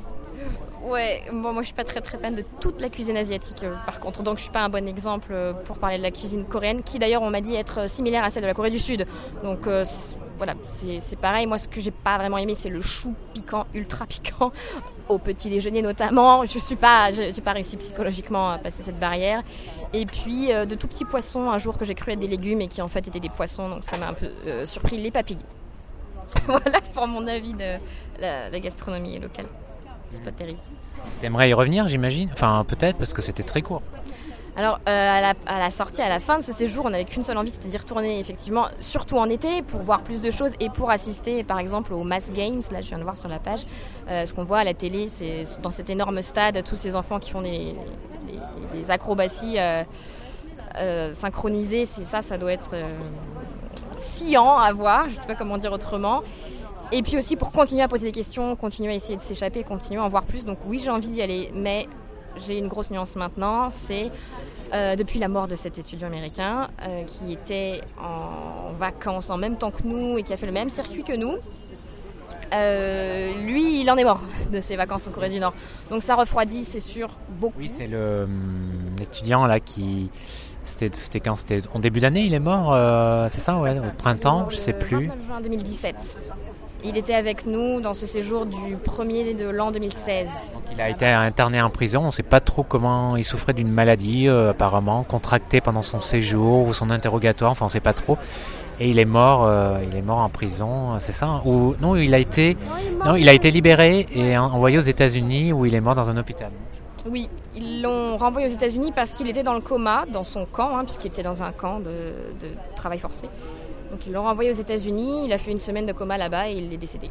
[0.82, 3.74] Ouais, bon, moi je suis pas très très fan de toute la cuisine asiatique euh,
[3.84, 6.44] par contre, donc je suis pas un bon exemple euh, pour parler de la cuisine
[6.46, 8.78] coréenne, qui d'ailleurs on m'a dit être euh, similaire à celle de la Corée du
[8.78, 9.04] Sud.
[9.42, 9.84] Donc euh,
[10.38, 11.46] voilà, c'est c'est pareil.
[11.46, 14.50] Moi ce que j'ai pas vraiment aimé, c'est le chou piquant, ultra piquant,
[15.08, 16.44] au petit déjeuner notamment.
[16.44, 19.42] Je suis pas, j'ai pas réussi psychologiquement à passer cette barrière.
[19.92, 22.60] Et puis euh, de tout petits poissons un jour que j'ai cru être des légumes
[22.60, 25.10] et qui en fait étaient des poissons, donc ça m'a un peu euh, surpris les
[25.10, 25.38] papilles.
[26.46, 27.78] voilà pour mon avis de
[28.20, 29.46] la, la gastronomie locale.
[30.10, 30.60] C'est pas terrible.
[31.20, 32.28] T'aimerais y revenir, j'imagine?
[32.32, 33.82] Enfin, peut-être, parce que c'était très court.
[34.58, 37.38] Alors, euh, à, la, sortie, à la fin de ce séjour, on n'avait qu'une seule
[37.38, 40.90] envie, c'était d'y retourner, effectivement, surtout en été, pour voir plus de choses et pour
[40.90, 42.60] assister, par exemple, aux Mass Games.
[42.72, 43.60] Là, je viens de voir sur la page.
[44.08, 47.20] Euh, ce qu'on voit à la télé, c'est dans cet énorme stade, tous ces enfants
[47.20, 47.76] qui font des,
[48.88, 49.84] acrobaties euh,
[50.76, 51.84] euh, synchronisées.
[51.84, 52.82] C'est ça, ça doit être euh,
[53.96, 56.22] sciant à voir, je ne sais pas comment dire autrement.
[56.90, 60.00] Et puis aussi pour continuer à poser des questions, continuer à essayer de s'échapper, continuer
[60.00, 60.44] à en voir plus.
[60.44, 61.86] Donc oui, j'ai envie d'y aller, mais
[62.46, 64.10] j'ai une grosse nuance maintenant, c'est
[64.74, 69.56] euh, depuis la mort de cet étudiant américain euh, qui était en vacances en même
[69.56, 71.36] temps que nous et qui a fait le même circuit que nous.
[72.52, 74.20] euh, lui, il en est mort
[74.52, 75.54] de ses vacances en Corée du Nord.
[75.90, 77.58] Donc ça refroidit, c'est sûr, beaucoup.
[77.58, 80.10] Oui, c'est le hum, l'étudiant là qui.
[80.66, 81.36] C'était quand?
[81.36, 82.76] C'était en début d'année, il est mort,
[83.30, 85.06] c'est ça, ouais, au printemps, je sais plus.
[85.08, 86.18] 29 juin 2017.
[86.84, 90.28] Il était avec nous dans ce séjour du premier de l'an 2016.
[90.54, 93.52] Donc, il a été interné en prison, on ne sait pas trop comment il souffrait
[93.52, 97.80] d'une maladie, euh, apparemment, contractée pendant son séjour ou son interrogatoire, enfin on ne sait
[97.80, 98.16] pas trop.
[98.80, 101.96] Et il est mort, euh, il est mort en prison, c'est ça hein Ou non,
[101.96, 102.56] il a été,
[103.04, 106.10] non, il a été libéré et en- envoyé aux États-Unis où il est mort dans
[106.10, 106.50] un hôpital.
[107.10, 110.76] Oui, ils l'ont renvoyé aux États-Unis parce qu'il était dans le coma, dans son camp,
[110.76, 111.86] hein, puisqu'il était dans un camp de,
[112.40, 113.26] de travail forcé.
[113.90, 116.54] Donc ils l'ont renvoyé aux États-Unis, il a fait une semaine de coma là-bas et
[116.54, 117.10] il est décédé.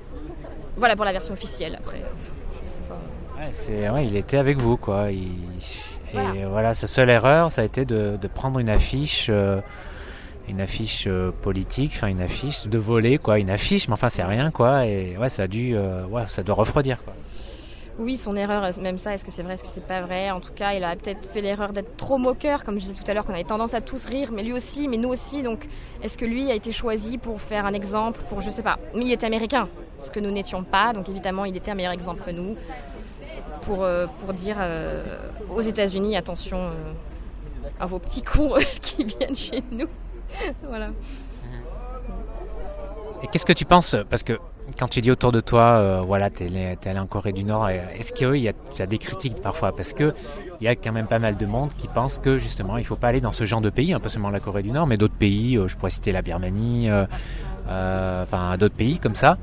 [0.77, 2.01] Voilà pour la version officielle après.
[3.93, 5.11] Ouais, il était avec vous, quoi.
[5.11, 5.31] Il-
[6.13, 6.35] Voilà.
[6.35, 9.59] Et voilà, sa seule erreur, ça a été de, de prendre une affiche, euh,
[10.47, 14.23] une affiche euh, politique, enfin une affiche de voler, quoi, une affiche, mais enfin c'est
[14.23, 14.85] rien, quoi.
[14.85, 17.13] Et ouais, ça a dû, euh, ouais, ça doit refroidir, quoi.
[17.99, 20.29] Oui, son erreur, même ça, est-ce que c'est vrai, est-ce que c'est pas vrai?
[20.29, 23.09] En tout cas, il a peut-être fait l'erreur d'être trop moqueur, comme je disais tout
[23.09, 25.41] à l'heure, qu'on avait tendance à tous rire, mais lui aussi, mais nous aussi.
[25.41, 25.67] Donc,
[26.03, 29.05] est-ce que lui a été choisi pour faire un exemple, pour je sais pas Mais
[29.05, 32.21] il était américain, ce que nous n'étions pas, donc évidemment, il était un meilleur exemple
[32.23, 32.55] que nous,
[33.63, 35.03] pour, euh, pour dire euh,
[35.49, 36.71] aux États-Unis, attention euh,
[37.79, 39.87] à vos petits cons qui viennent chez nous.
[40.61, 40.89] voilà.
[43.23, 43.95] Et qu'est-ce que tu penses?
[44.07, 44.37] Parce que
[44.79, 47.69] quand tu dis autour de toi, euh, voilà, t'es allé, allé en Corée du Nord,
[47.69, 49.75] et est-ce qu'il y a, des critiques parfois?
[49.75, 50.13] Parce que
[50.61, 52.95] il y a quand même pas mal de monde qui pense que justement, il faut
[52.95, 54.97] pas aller dans ce genre de pays, un peu seulement la Corée du Nord, mais
[54.97, 55.57] d'autres pays.
[55.57, 57.05] euh, je pourrais citer la Birmanie, euh,
[57.69, 59.37] euh, enfin d'autres pays comme ça.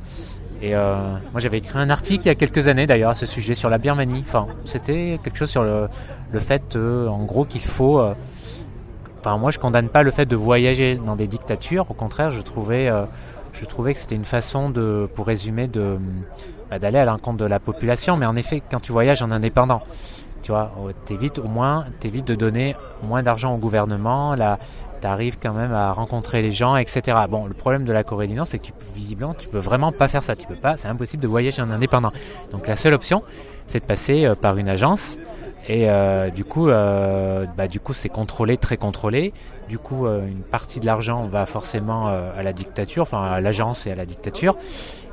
[0.63, 0.95] Et euh,
[1.33, 3.69] moi, j'avais écrit un article il y a quelques années d'ailleurs à ce sujet sur
[3.69, 4.25] la Birmanie.
[4.27, 5.89] Enfin, c'était quelque chose sur le,
[6.41, 7.99] fait, euh, en gros, qu'il faut.
[7.99, 8.15] euh,
[9.21, 11.91] Enfin, moi, je condamne pas le fait de voyager dans des dictatures.
[11.91, 13.05] Au contraire, je trouvais, euh,
[13.55, 15.99] je trouvais que c'était une façon de, pour résumer, de
[16.71, 18.17] bah, d'aller à l'encontre de la population.
[18.17, 19.83] Mais en effet, quand tu voyages en indépendant,
[20.43, 24.35] tu vois, oh, t'évites au moins, t'évites de donner moins d'argent au gouvernement.
[24.35, 24.59] Là,
[25.01, 27.17] t'arrives quand même à rencontrer les gens, etc.
[27.31, 30.09] Bon, le problème de la Corée du Nord, c'est que visiblement, tu peux vraiment pas
[30.09, 30.35] faire ça.
[30.35, 32.13] Tu peux pas, c'est impossible de voyager en indépendant.
[32.51, 33.23] Donc la seule option,
[33.69, 35.17] c'est de passer euh, par une agence.
[35.69, 39.33] Et euh, du coup, euh, bah, du coup, c'est contrôlé, très contrôlé.
[39.69, 43.41] Du coup, euh, une partie de l'argent va forcément euh, à la dictature, enfin à
[43.41, 44.57] l'agence et à la dictature.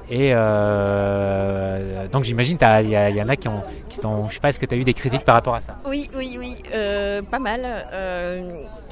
[0.10, 4.50] Et euh, donc j'imagine, il y, en a qui ont, qui t'ont, je sais pas,
[4.50, 5.78] est-ce que tu as eu des critiques par rapport à ça?
[5.88, 7.62] Oui, oui, oui, euh, pas mal.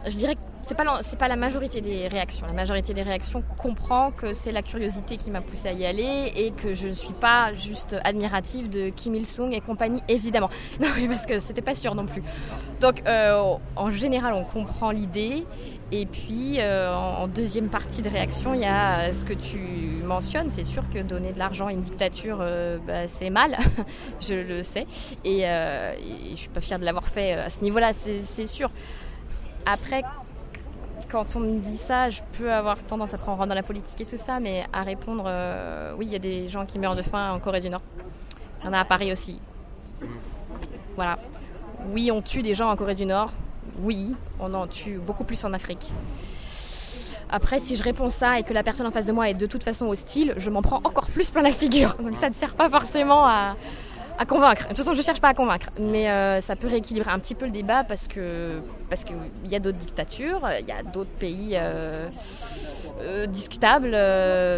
[0.08, 2.46] Je dirais que c'est pas la- pas la majorité des réactions.
[2.48, 6.32] La majorité des réactions comprend que c'est la curiosité qui m'a poussée à y aller
[6.36, 10.50] et que je ne suis pas juste admirative de Kim Il Sung et compagnie, évidemment.
[10.80, 12.24] Non, mais parce que c'était pas sûr non plus.
[12.80, 15.46] Donc, euh, en général, on comprend l'idée.
[15.92, 19.58] Et puis, euh, en deuxième partie de réaction, il y a ce que tu
[20.06, 20.50] mentionnes.
[20.50, 23.58] C'est sûr que donner de l'argent à une dictature, euh, bah, c'est mal.
[24.22, 24.86] je le sais.
[25.26, 28.70] Et, et je suis pas fière de l'avoir fait à ce niveau-là, c'est sûr.
[29.66, 30.04] Après,
[31.10, 34.02] quand on me dit ça, je peux avoir tendance, après on rentre dans la politique
[34.02, 36.96] et tout ça, mais à répondre, euh, oui, il y a des gens qui meurent
[36.96, 37.82] de faim en Corée du Nord.
[38.60, 39.40] Il y en a à Paris aussi.
[40.96, 41.18] Voilà.
[41.92, 43.32] Oui, on tue des gens en Corée du Nord.
[43.80, 45.92] Oui, on en tue beaucoup plus en Afrique.
[47.32, 49.46] Après, si je réponds ça et que la personne en face de moi est de
[49.46, 51.96] toute façon hostile, je m'en prends encore plus plein la figure.
[51.96, 53.54] Donc ça ne sert pas forcément à,
[54.20, 54.64] à convaincre.
[54.64, 57.36] De toute façon, je cherche pas à convaincre, mais euh, ça peut rééquilibrer un petit
[57.36, 59.16] peu le débat parce que parce qu'il
[59.50, 62.10] y a d'autres dictatures, il y a d'autres pays euh,
[63.02, 63.92] euh, discutables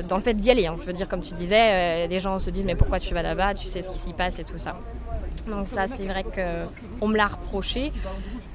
[0.07, 0.65] dans le fait d'y aller.
[0.65, 0.75] Hein.
[0.79, 3.53] Je veux dire, comme tu disais, les gens se disent mais pourquoi tu vas là-bas
[3.53, 4.75] Tu sais ce qui s'y passe et tout ça.
[5.47, 7.91] Donc ça, c'est vrai qu'on me l'a reproché.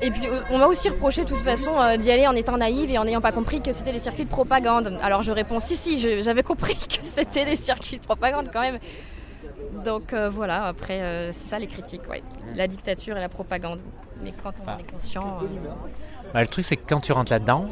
[0.03, 2.99] Et puis on m'a aussi reproché de toute façon d'y aller en étant naïve et
[2.99, 4.99] en n'ayant pas compris que c'était des circuits de propagande.
[5.03, 8.81] Alors je réponds si si, j'avais compris que c'était des circuits de propagande quand même.
[9.85, 12.23] Donc euh, voilà, après, euh, c'est ça les critiques, ouais.
[12.55, 13.81] La dictature et la propagande.
[14.23, 15.39] Mais quand on en est conscient.
[15.43, 15.47] Euh,
[16.33, 17.67] bah, le truc, c'est que quand tu rentres là-dedans,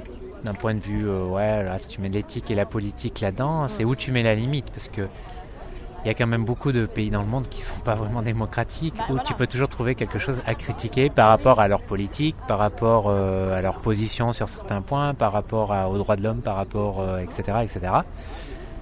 [0.44, 3.84] d'un point de vue, ouais, là, si tu mets l'éthique et la politique là-dedans, c'est
[3.84, 4.66] où tu mets la limite.
[4.70, 5.02] Parce que
[6.04, 8.20] il y a quand même beaucoup de pays dans le monde qui sont pas vraiment
[8.20, 11.80] démocratiques, bah, où tu peux toujours trouver quelque chose à critiquer par rapport à leur
[11.80, 16.42] politique, par rapport à leur position sur certains points, par rapport aux droits de l'homme,
[16.42, 17.92] par rapport, etc., etc.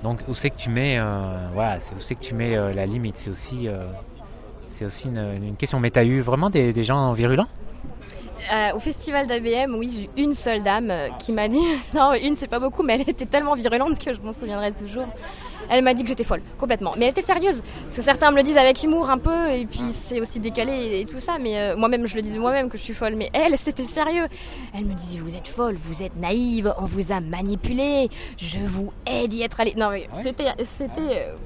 [0.02, 2.72] Donc où c'est que tu mets, euh, voilà, c'est où c'est que tu mets euh,
[2.72, 3.16] la limite?
[3.16, 3.86] C'est aussi, euh,
[4.70, 5.78] c'est aussi une, question.
[5.78, 7.48] Mais t'as eu vraiment des, des gens virulents?
[8.74, 11.62] Au festival d'ABM, oui, j'ai eu une seule dame qui m'a dit,
[11.94, 15.06] non, une c'est pas beaucoup, mais elle était tellement virulente que je m'en souviendrai toujours.
[15.72, 16.92] Elle m'a dit que j'étais folle, complètement.
[16.98, 17.62] Mais elle était sérieuse.
[17.84, 21.00] Parce que certains me le disent avec humour un peu, et puis c'est aussi décalé
[21.00, 21.38] et, tout ça.
[21.40, 23.14] Mais euh, moi-même, je le disais moi-même que je suis folle.
[23.16, 24.28] Mais elle, c'était sérieux.
[24.74, 28.92] Elle me disait Vous êtes folle, vous êtes naïve, on vous a manipulé, je vous
[29.06, 29.74] hais d'y être allée.
[29.74, 30.52] Non, mais c'était.
[30.78, 31.36] c'était euh,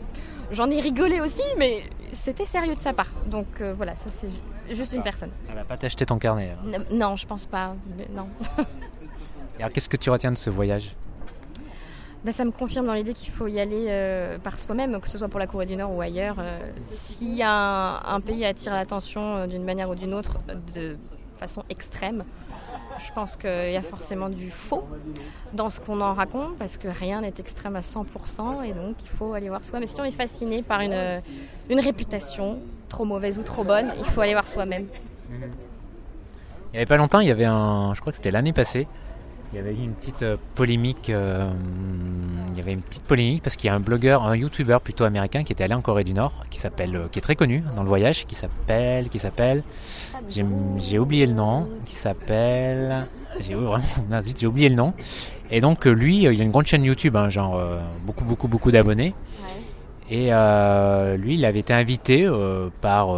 [0.51, 3.11] J'en ai rigolé aussi, mais c'était sérieux de sa part.
[3.27, 4.29] Donc euh, voilà, ça c'est
[4.75, 5.31] juste une personne.
[5.49, 6.51] Elle va pas t'acheter ton carnet.
[6.51, 6.79] Hein.
[6.91, 7.77] Non, je pense pas.
[8.11, 8.29] Non.
[9.59, 10.97] alors qu'est-ce que tu retiens de ce voyage?
[12.27, 15.17] Bah, ça me confirme dans l'idée qu'il faut y aller euh, par soi-même, que ce
[15.17, 16.35] soit pour la Corée du Nord ou ailleurs.
[16.41, 20.41] Euh, S'il y a un, pays attire l'attention euh, d'une manière ou d'une autre
[20.75, 20.97] de
[21.39, 22.25] façon extrême,
[22.99, 24.83] je pense qu'il y a forcément du faux
[25.53, 29.09] dans ce qu'on en raconte, parce que rien n'est extrême à 100%, et donc il
[29.09, 29.79] faut aller voir soi.
[29.79, 31.23] Mais si on est fasciné par une,
[31.71, 32.59] une réputation,
[32.89, 34.87] trop mauvaise ou trop bonne, il faut aller voir soi-même.
[35.31, 35.39] Il
[36.73, 38.89] n'y avait pas longtemps, il y avait un, je crois que c'était l'année passée,
[39.53, 41.11] il y avait une petite euh, polémique.
[41.11, 41.51] Euh,
[42.51, 45.05] il y avait une petite polémique parce qu'il y a un blogueur, un YouTuber plutôt
[45.05, 47.63] américain qui était allé en Corée du Nord, qui s'appelle, euh, qui est très connu
[47.77, 49.63] dans le voyage, qui s'appelle, qui s'appelle,
[50.29, 53.07] j'ai oublié le nom, qui s'appelle,
[53.41, 53.85] j'ai vraiment,
[54.37, 54.95] j'ai oublié le nom.
[55.51, 57.63] Et donc lui, il a une grande chaîne YouTube, hein, genre
[58.05, 59.15] beaucoup, beaucoup, beaucoup d'abonnés.
[60.11, 60.31] Et
[61.19, 62.31] lui, il avait été invité
[62.81, 63.09] par,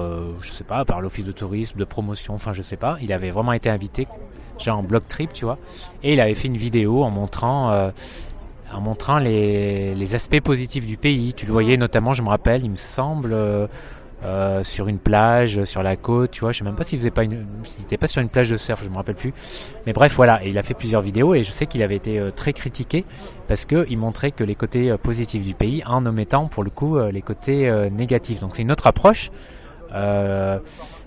[0.40, 2.96] je sais pas, par l'office de tourisme, de promotion, enfin je sais pas.
[3.02, 4.06] Il avait vraiment été invité
[4.58, 5.58] genre en blog trip, tu vois.
[6.02, 7.90] Et il avait fait une vidéo en montrant, euh,
[8.72, 11.32] en montrant les, les, aspects positifs du pays.
[11.34, 13.34] Tu le voyais notamment, je me rappelle, il me semble,
[14.24, 16.52] euh, euh sur une plage, sur la côte, tu vois.
[16.52, 18.56] Je sais même pas s'il faisait pas une, s'il était pas sur une plage de
[18.56, 19.32] surf, je me rappelle plus.
[19.86, 20.44] Mais bref, voilà.
[20.44, 23.04] Et il a fait plusieurs vidéos et je sais qu'il avait été euh, très critiqué
[23.46, 26.98] parce que il montrait que les côtés positifs du pays en omettant pour le coup
[26.98, 28.40] les côtés négatifs.
[28.40, 29.30] Donc c'est une autre approche.
[29.94, 30.58] Euh,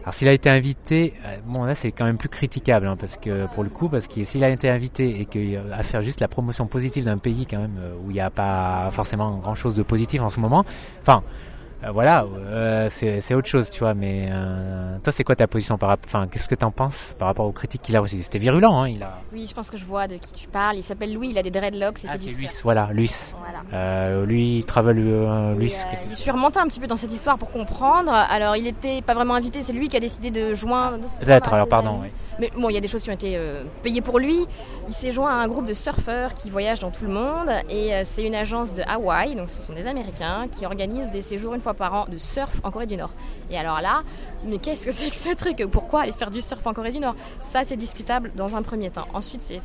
[0.03, 3.17] alors s'il a été invité, euh, bon là c'est quand même plus critiquable hein, parce
[3.17, 6.19] que pour le coup parce que s'il a été invité et qu'à euh, faire juste
[6.21, 9.75] la promotion positive d'un pays quand même où il n'y a pas forcément grand chose
[9.75, 10.65] de positif en ce moment,
[11.01, 11.50] enfin euh,
[11.89, 13.93] voilà, euh, c'est autre chose, tu vois.
[13.93, 17.15] Mais euh, toi, c'est quoi ta position par rapport Enfin, qu'est-ce que tu en penses
[17.17, 18.21] par rapport aux critiques qu'il a reçues?
[18.21, 19.19] C'était virulent, hein il a...
[19.33, 20.77] Oui, je pense que je vois de qui tu parles.
[20.77, 21.99] Il s'appelle Louis, il a des dreadlocks.
[22.07, 23.33] Ah, c'est Luis, voilà, Luis.
[23.71, 24.23] Voilà.
[24.25, 25.75] lui, il travaille, Luis.
[26.09, 28.11] je suis remonté un petit peu dans cette histoire pour comprendre.
[28.11, 31.07] Alors, il était pas vraiment invité, c'est lui qui a décidé de joindre.
[31.19, 32.09] Peut-être, alors pardon, oui.
[32.41, 33.39] Mais bon, il y a des choses qui ont été
[33.83, 34.47] payées pour lui.
[34.87, 37.49] Il s'est joint à un groupe de surfeurs qui voyagent dans tout le monde.
[37.69, 41.53] Et c'est une agence de Hawaï, donc ce sont des Américains, qui organisent des séjours
[41.53, 43.11] une fois par an de surf en Corée du Nord.
[43.51, 44.01] Et alors là,
[44.43, 45.63] mais qu'est-ce que c'est que ce truc?
[45.71, 47.15] Pourquoi aller faire du surf en Corée du Nord?
[47.43, 49.05] Ça, c'est discutable dans un premier temps.
[49.13, 49.61] Ensuite, c'est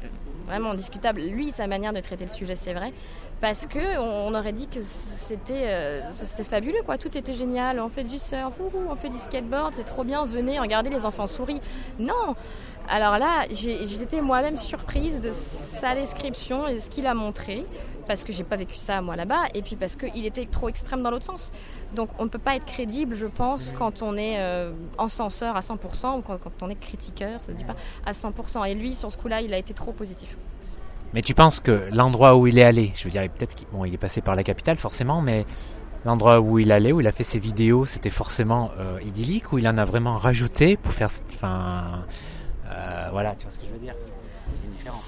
[0.46, 2.92] vraiment discutable, lui, sa manière de traiter le sujet, c'est vrai.
[3.40, 7.88] Parce que on aurait dit que c'était euh, c'était fabuleux quoi, tout était génial, on
[7.88, 11.60] fait du surf, on fait du skateboard, c'est trop bien, venez, regardez les enfants souris.
[11.98, 12.34] Non,
[12.88, 17.64] alors là, j'étais moi-même surprise de sa description et de ce qu'il a montré
[18.06, 21.02] parce que j'ai pas vécu ça moi là-bas, et puis parce qu'il était trop extrême
[21.02, 21.52] dans l'autre sens.
[21.94, 25.60] Donc on ne peut pas être crédible, je pense, quand on est euh, encenseur à
[25.60, 28.68] 100% ou quand, on est critiqueur, ça dit pas, à 100%.
[28.68, 30.36] Et lui, sur ce coup-là, il a été trop positif.
[31.14, 33.94] Mais tu penses que l'endroit où il est allé, je dire, peut-être qu'il bon, il
[33.94, 35.46] est passé par la capitale forcément, mais
[36.04, 39.58] l'endroit où il allait, où il a fait ses vidéos, c'était forcément euh, idyllique, ou
[39.58, 41.08] il en a vraiment rajouté pour faire...
[41.34, 42.04] Enfin,
[42.70, 43.94] euh, voilà, tu vois ce que je veux dire?
[44.50, 45.00] C'est différent.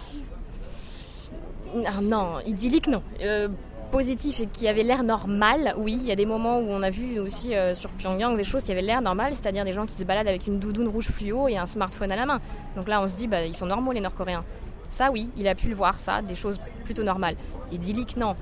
[1.86, 3.02] Ah, non, idyllique non.
[3.22, 3.48] Euh,
[3.92, 6.90] positif et qui avait l'air normal, oui, il y a des moments où on a
[6.90, 10.04] vu aussi sur Pyongyang des choses qui avaient l'air normales, c'est-à-dire des gens qui se
[10.04, 12.40] baladent avec une doudoune rouge fluo et un smartphone à la main.
[12.76, 14.44] Donc là on se dit, bah, ils sont normaux les Nord-Coréens.
[14.90, 17.36] Ça oui, il a pu le voir, ça, des choses plutôt normales.
[17.72, 18.34] Idyllique non.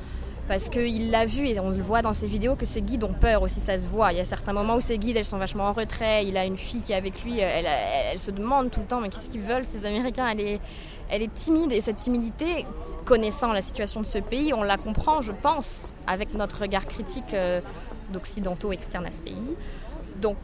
[0.49, 3.13] parce qu'il l'a vu et on le voit dans ses vidéos que ses guides ont
[3.13, 4.13] peur aussi, ça se voit.
[4.13, 6.27] Il y a certains moments où ses guides, elles sont vachement en retrait.
[6.27, 9.01] Il a une fille qui est avec lui, elle, elle, se demande tout le temps,
[9.01, 10.29] mais qu'est-ce qu'ils veulent ces Américains?
[10.29, 10.61] Elle est,
[11.09, 12.65] elle est timide et cette timidité,
[13.05, 17.35] connaissant la situation de ce pays, on la comprend, je pense, avec notre regard critique
[17.35, 17.61] euh,
[18.13, 19.57] d'occidentaux externes à ce pays.
[20.21, 20.37] Donc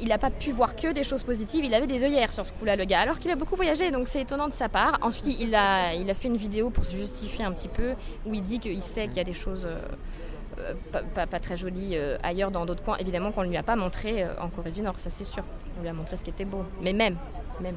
[0.00, 1.64] il n'a pas pu voir que des choses positives.
[1.64, 4.08] Il avait des œillères sur ce coup-là, le gars, alors qu'il a beaucoup voyagé, donc
[4.08, 4.98] c'est étonnant de sa part.
[5.02, 7.94] Ensuite, il a, il a fait une vidéo pour se justifier un petit peu,
[8.26, 11.92] où il dit qu'il sait qu'il y a des choses euh, euh, pas, très jolies
[11.94, 12.96] euh, ailleurs, dans d'autres coins.
[12.98, 15.44] Évidemment qu'on ne lui a pas montré en Corée du Nord, ça c'est sûr.
[15.78, 16.64] On lui a montré ce qui était beau.
[16.82, 17.16] Mais même,
[17.60, 17.76] même.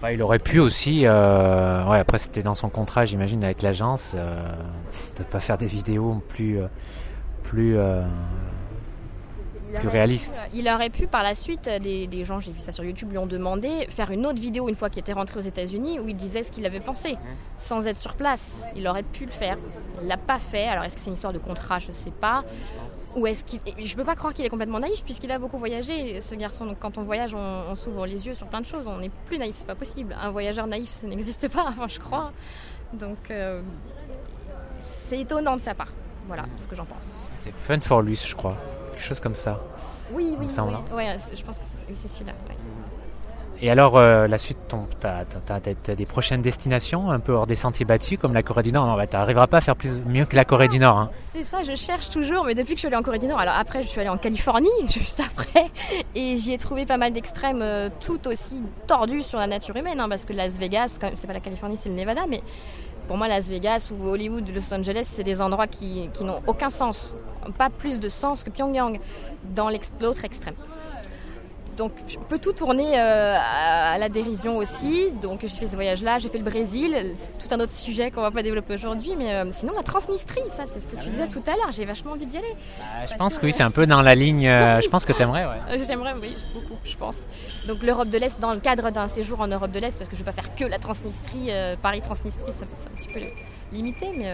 [0.00, 5.22] Bah, il aurait pu aussi, ouais, après c'était dans son contrat, j'imagine, avec l'agence, de
[5.22, 6.58] ne pas faire des vidéos plus,
[7.44, 7.76] plus
[9.78, 10.40] plus réaliste.
[10.52, 13.18] il aurait pu par la suite, euh, des, gens, j'ai vu ça sur YouTube, lui
[13.18, 16.16] ont demandé faire une autre vidéo une fois qu'il était rentré aux États-Unis où il
[16.16, 17.16] disait ce qu'il avait pensé,
[17.56, 18.66] sans être sur place.
[18.76, 19.56] Il aurait pu le faire.
[20.02, 20.66] Il l'a pas fait.
[20.66, 21.78] Alors est-ce que c'est une histoire de contrat?
[21.78, 22.44] Je sais pas.
[23.16, 23.60] Ou est-ce qu'il.
[23.78, 26.66] Je peux pas croire qu'il est complètement naïf puisqu'il a beaucoup voyagé, ce garçon.
[26.66, 28.86] Donc quand on voyage, on, s'ouvre les yeux sur plein de choses.
[28.88, 30.16] On n'est plus naïf, c'est pas possible.
[30.20, 32.32] Un voyageur naïf, ça n'existe pas, je crois.
[32.92, 33.62] Donc euh,
[34.78, 35.92] c'est étonnant de sa part.
[36.26, 37.28] Voilà ce que j'en pense.
[37.36, 38.56] C'est fun for lui, je crois
[38.94, 39.60] quelque chose comme ça.
[40.12, 40.94] Oui, oui, oui.
[40.94, 42.32] Ouais, je pense que c'est celui-là.
[43.62, 47.86] Et alors, euh, la suite, tu as, des prochaines destinations un peu hors des sentiers
[47.86, 49.00] battus, comme la Corée du Nord?
[49.08, 50.98] tu n'arriveras pas à faire plus, mieux que la Corée du Nord.
[50.98, 51.10] Hein.
[51.30, 53.38] C'est ça, je cherche toujours, mais depuis que je suis allée en Corée du Nord,
[53.38, 55.70] alors après, je suis allée en Californie, juste après,
[56.14, 60.00] et j'y ai trouvé pas mal d'extrêmes euh, tout aussi tordus sur la nature humaine,
[60.00, 62.42] hein, parce que Las Vegas, c'est pas la Californie, c'est le Nevada, mais
[63.06, 66.70] pour moi, Las Vegas ou Hollywood, Los Angeles, c'est des endroits qui, qui n'ont aucun
[66.70, 67.14] sens,
[67.58, 68.98] pas plus de sens que Pyongyang
[69.54, 70.54] dans l'autre extrême.
[71.76, 75.10] Donc je peux tout tourner euh, à la dérision aussi.
[75.22, 78.20] Donc j'ai fait ce voyage-là, j'ai fait le Brésil, c'est tout un autre sujet qu'on
[78.20, 79.14] va pas développer aujourd'hui.
[79.16, 81.84] Mais euh, sinon la Transnistrie, ça c'est ce que tu disais tout à l'heure, j'ai
[81.84, 82.56] vachement envie d'y aller.
[82.78, 85.12] Bah, je pense que oui, c'est un peu dans la ligne, euh, je pense que
[85.12, 85.46] tu aimerais.
[85.46, 85.84] Ouais.
[85.86, 87.24] J'aimerais, oui, beaucoup, je pense.
[87.66, 90.16] Donc l'Europe de l'Est, dans le cadre d'un séjour en Europe de l'Est, parce que
[90.16, 91.50] je ne vais pas faire que la Transnistrie,
[91.82, 93.20] Paris-Transnistrie, c'est un petit peu
[93.72, 94.32] limité, mais...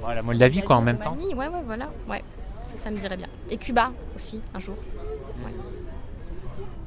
[0.00, 1.16] Voilà, Moldavie quoi en même temps.
[1.34, 2.22] Ouais, ouais, voilà, ouais.
[2.64, 3.28] Ça, ça me dirait bien.
[3.50, 4.76] Et Cuba aussi, un jour.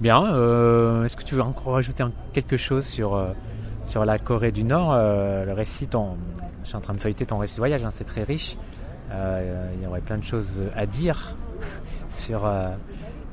[0.02, 0.26] Bien.
[0.26, 2.04] Euh, est-ce que tu veux encore rajouter
[2.34, 3.30] quelque chose sur, euh,
[3.86, 7.38] sur la Corée du Nord euh, Le récit, je suis en train de feuilleter ton
[7.38, 8.58] récit de voyage, hein, c'est très riche.
[9.12, 11.36] il y aurait plein de choses à dire
[12.12, 12.50] sur,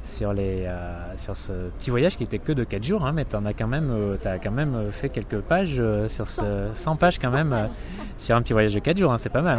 [0.04, 0.68] sur, les,
[1.16, 3.68] sur ce petit voyage qui était que de 4 jours, hein, mais tu as, quand
[3.68, 7.68] même, as quand même fait quelques pages, sur ce, 100 pages quand même,
[8.18, 9.58] sur un petit voyage de 4 jours, hein, c'est pas mal.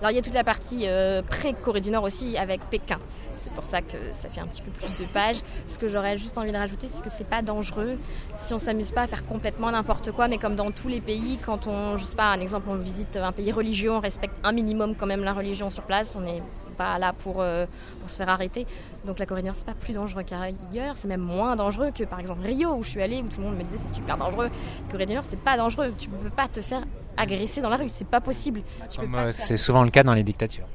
[0.00, 0.86] Alors il y a toute la partie
[1.28, 2.98] pré-Corée du Nord aussi avec Pékin.
[3.38, 5.38] C'est pour ça que ça fait un petit peu plus de pages.
[5.66, 7.96] Ce que j'aurais juste envie de rajouter, c'est que c'est pas dangereux
[8.36, 11.38] si on s'amuse pas à faire complètement n'importe quoi, mais comme dans tous les pays,
[11.44, 14.52] quand on, je sais pas, un exemple, on visite un pays religieux, on respecte un
[14.52, 16.42] minimum quand même la religion sur place, on n'est
[16.78, 17.66] pas là pour, euh,
[18.00, 18.66] pour se faire arrêter.
[19.04, 22.04] Donc la Corée du Nord, c'est pas plus dangereux qu'ailleurs, c'est même moins dangereux que
[22.04, 24.16] par exemple Rio où je suis allée, où tout le monde me disait c'est super
[24.16, 24.46] dangereux.
[24.46, 26.84] La Corée du Nord, c'est pas dangereux, tu peux pas te faire
[27.16, 28.62] agresser dans la rue, c'est pas possible.
[28.98, 30.66] Euh, c'est souvent le cas dans les dictatures.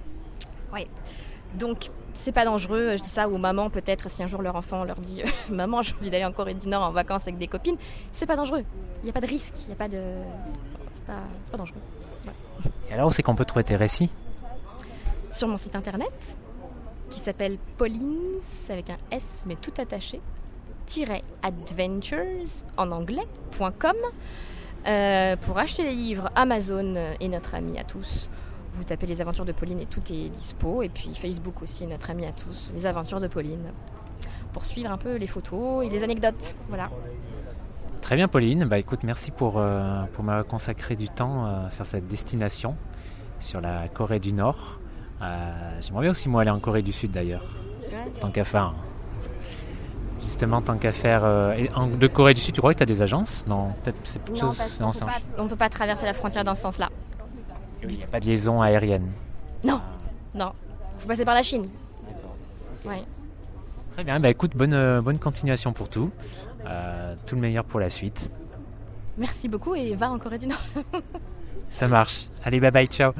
[0.73, 0.87] Oui.
[1.57, 2.95] Donc c'est pas dangereux.
[2.97, 5.93] Je dis ça aux mamans peut-être si un jour leur enfant leur dit maman j'ai
[5.95, 7.77] envie d'aller en Corée du Nord en vacances avec des copines.
[8.11, 8.63] C'est pas dangereux.
[9.01, 9.55] Il n'y a pas de risque.
[9.65, 10.01] Il y a pas de.
[10.91, 11.81] C'est pas, pas, dangereux.
[12.89, 14.09] Et alors c'est qu'on peut trouver tes récits?
[15.31, 16.37] Sur mon site internet
[17.09, 20.21] qui s'appelle Paulines avec un S mais tout attaché
[21.41, 23.95] adventures en anglais.com
[24.85, 28.29] euh, pour acheter les livres Amazon et notre ami à tous
[28.73, 30.81] vous tapez les aventures de Pauline et tout est dispo.
[30.83, 33.71] Et puis Facebook aussi, notre ami à tous, les aventures de Pauline.
[34.51, 36.55] Pour suivre un peu les photos et les anecdotes.
[36.69, 36.89] Voilà.
[38.01, 41.85] Très bien Pauline, bah écoute, merci pour, euh, pour m'avoir consacré du temps euh, sur
[41.85, 42.75] cette destination,
[43.39, 44.79] sur la Corée du Nord.
[45.21, 47.45] Euh, j'aimerais bien aussi moi aller en Corée du Sud d'ailleurs,
[48.19, 48.73] tant qu'à faire.
[50.21, 51.21] Justement, tant qu'à faire.
[51.23, 53.45] de Corée du Sud, tu crois que tu as des agences?
[53.47, 54.51] Non, peut-être c'est plutôt.
[55.37, 56.89] on ne peut pas traverser la frontière dans ce sens-là.
[57.89, 59.11] Il n'y a pas de liaison aérienne.
[59.63, 59.81] Non,
[60.35, 60.51] non.
[60.97, 61.65] faut passer par la Chine.
[63.91, 66.09] Très bien, bah écoute, bonne, euh, bonne continuation pour tout.
[66.65, 68.31] Euh, tout le meilleur pour la suite.
[69.17, 70.61] Merci beaucoup et va en Corée du Nord.
[71.71, 72.25] Ça marche.
[72.43, 73.13] Allez, bye bye, ciao.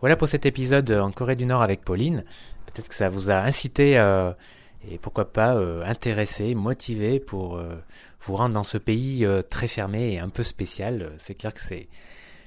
[0.00, 2.24] Voilà pour cet épisode en Corée du Nord avec Pauline.
[2.66, 4.32] Peut-être que ça vous a incité euh,
[4.88, 7.58] et pourquoi pas intéressé, motivé pour
[8.20, 11.12] vous rendre dans ce pays très fermé et un peu spécial.
[11.16, 11.88] C'est clair que c'est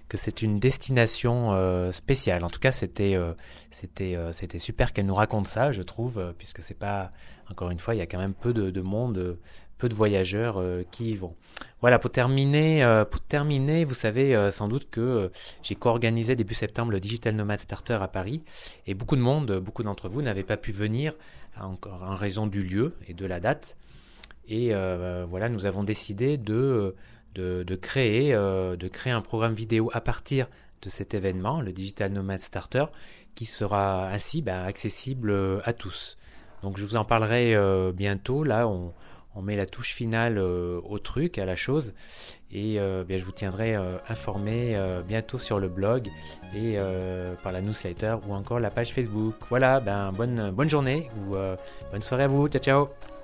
[0.07, 2.43] que c'est une destination euh, spéciale.
[2.43, 3.33] En tout cas, c'était euh,
[4.01, 7.11] euh, c'était super qu'elle nous raconte ça, je trouve, puisque c'est pas
[7.49, 9.37] encore une fois, il y a quand même peu de, monde
[9.77, 11.35] peu de voyageurs qui y vont.
[11.81, 15.31] Voilà, pour terminer, pour terminer, vous savez sans doute que
[15.61, 18.43] j'ai co-organisé début septembre le Digital Nomad Starter à Paris
[18.85, 21.13] et beaucoup de monde, beaucoup d'entre vous n'avaient pas pu venir
[21.59, 23.77] encore en raison du lieu et de la date.
[24.49, 24.73] Et
[25.29, 26.95] voilà, nous avons décidé de,
[27.37, 30.47] de, créer, de créer un programme vidéo à partir
[30.81, 32.85] de cet événement, le Digital Nomad Starter,
[33.35, 36.17] qui sera ainsi bah, accessible euh, à tous.
[36.63, 38.43] Donc je vous en parlerai euh, bientôt.
[38.43, 38.93] Là, on,
[39.43, 41.93] met la touche finale euh, au truc, à la chose,
[42.51, 43.75] et bien, je vous tiendrai
[44.09, 46.07] informé bientôt sur le blog
[46.55, 46.77] et
[47.43, 49.35] par la newsletter ou encore la page Facebook.
[49.49, 51.35] Voilà, ben, bonne, bonne journée ou
[51.91, 52.47] bonne soirée à vous.
[52.47, 53.16] Ciao ciao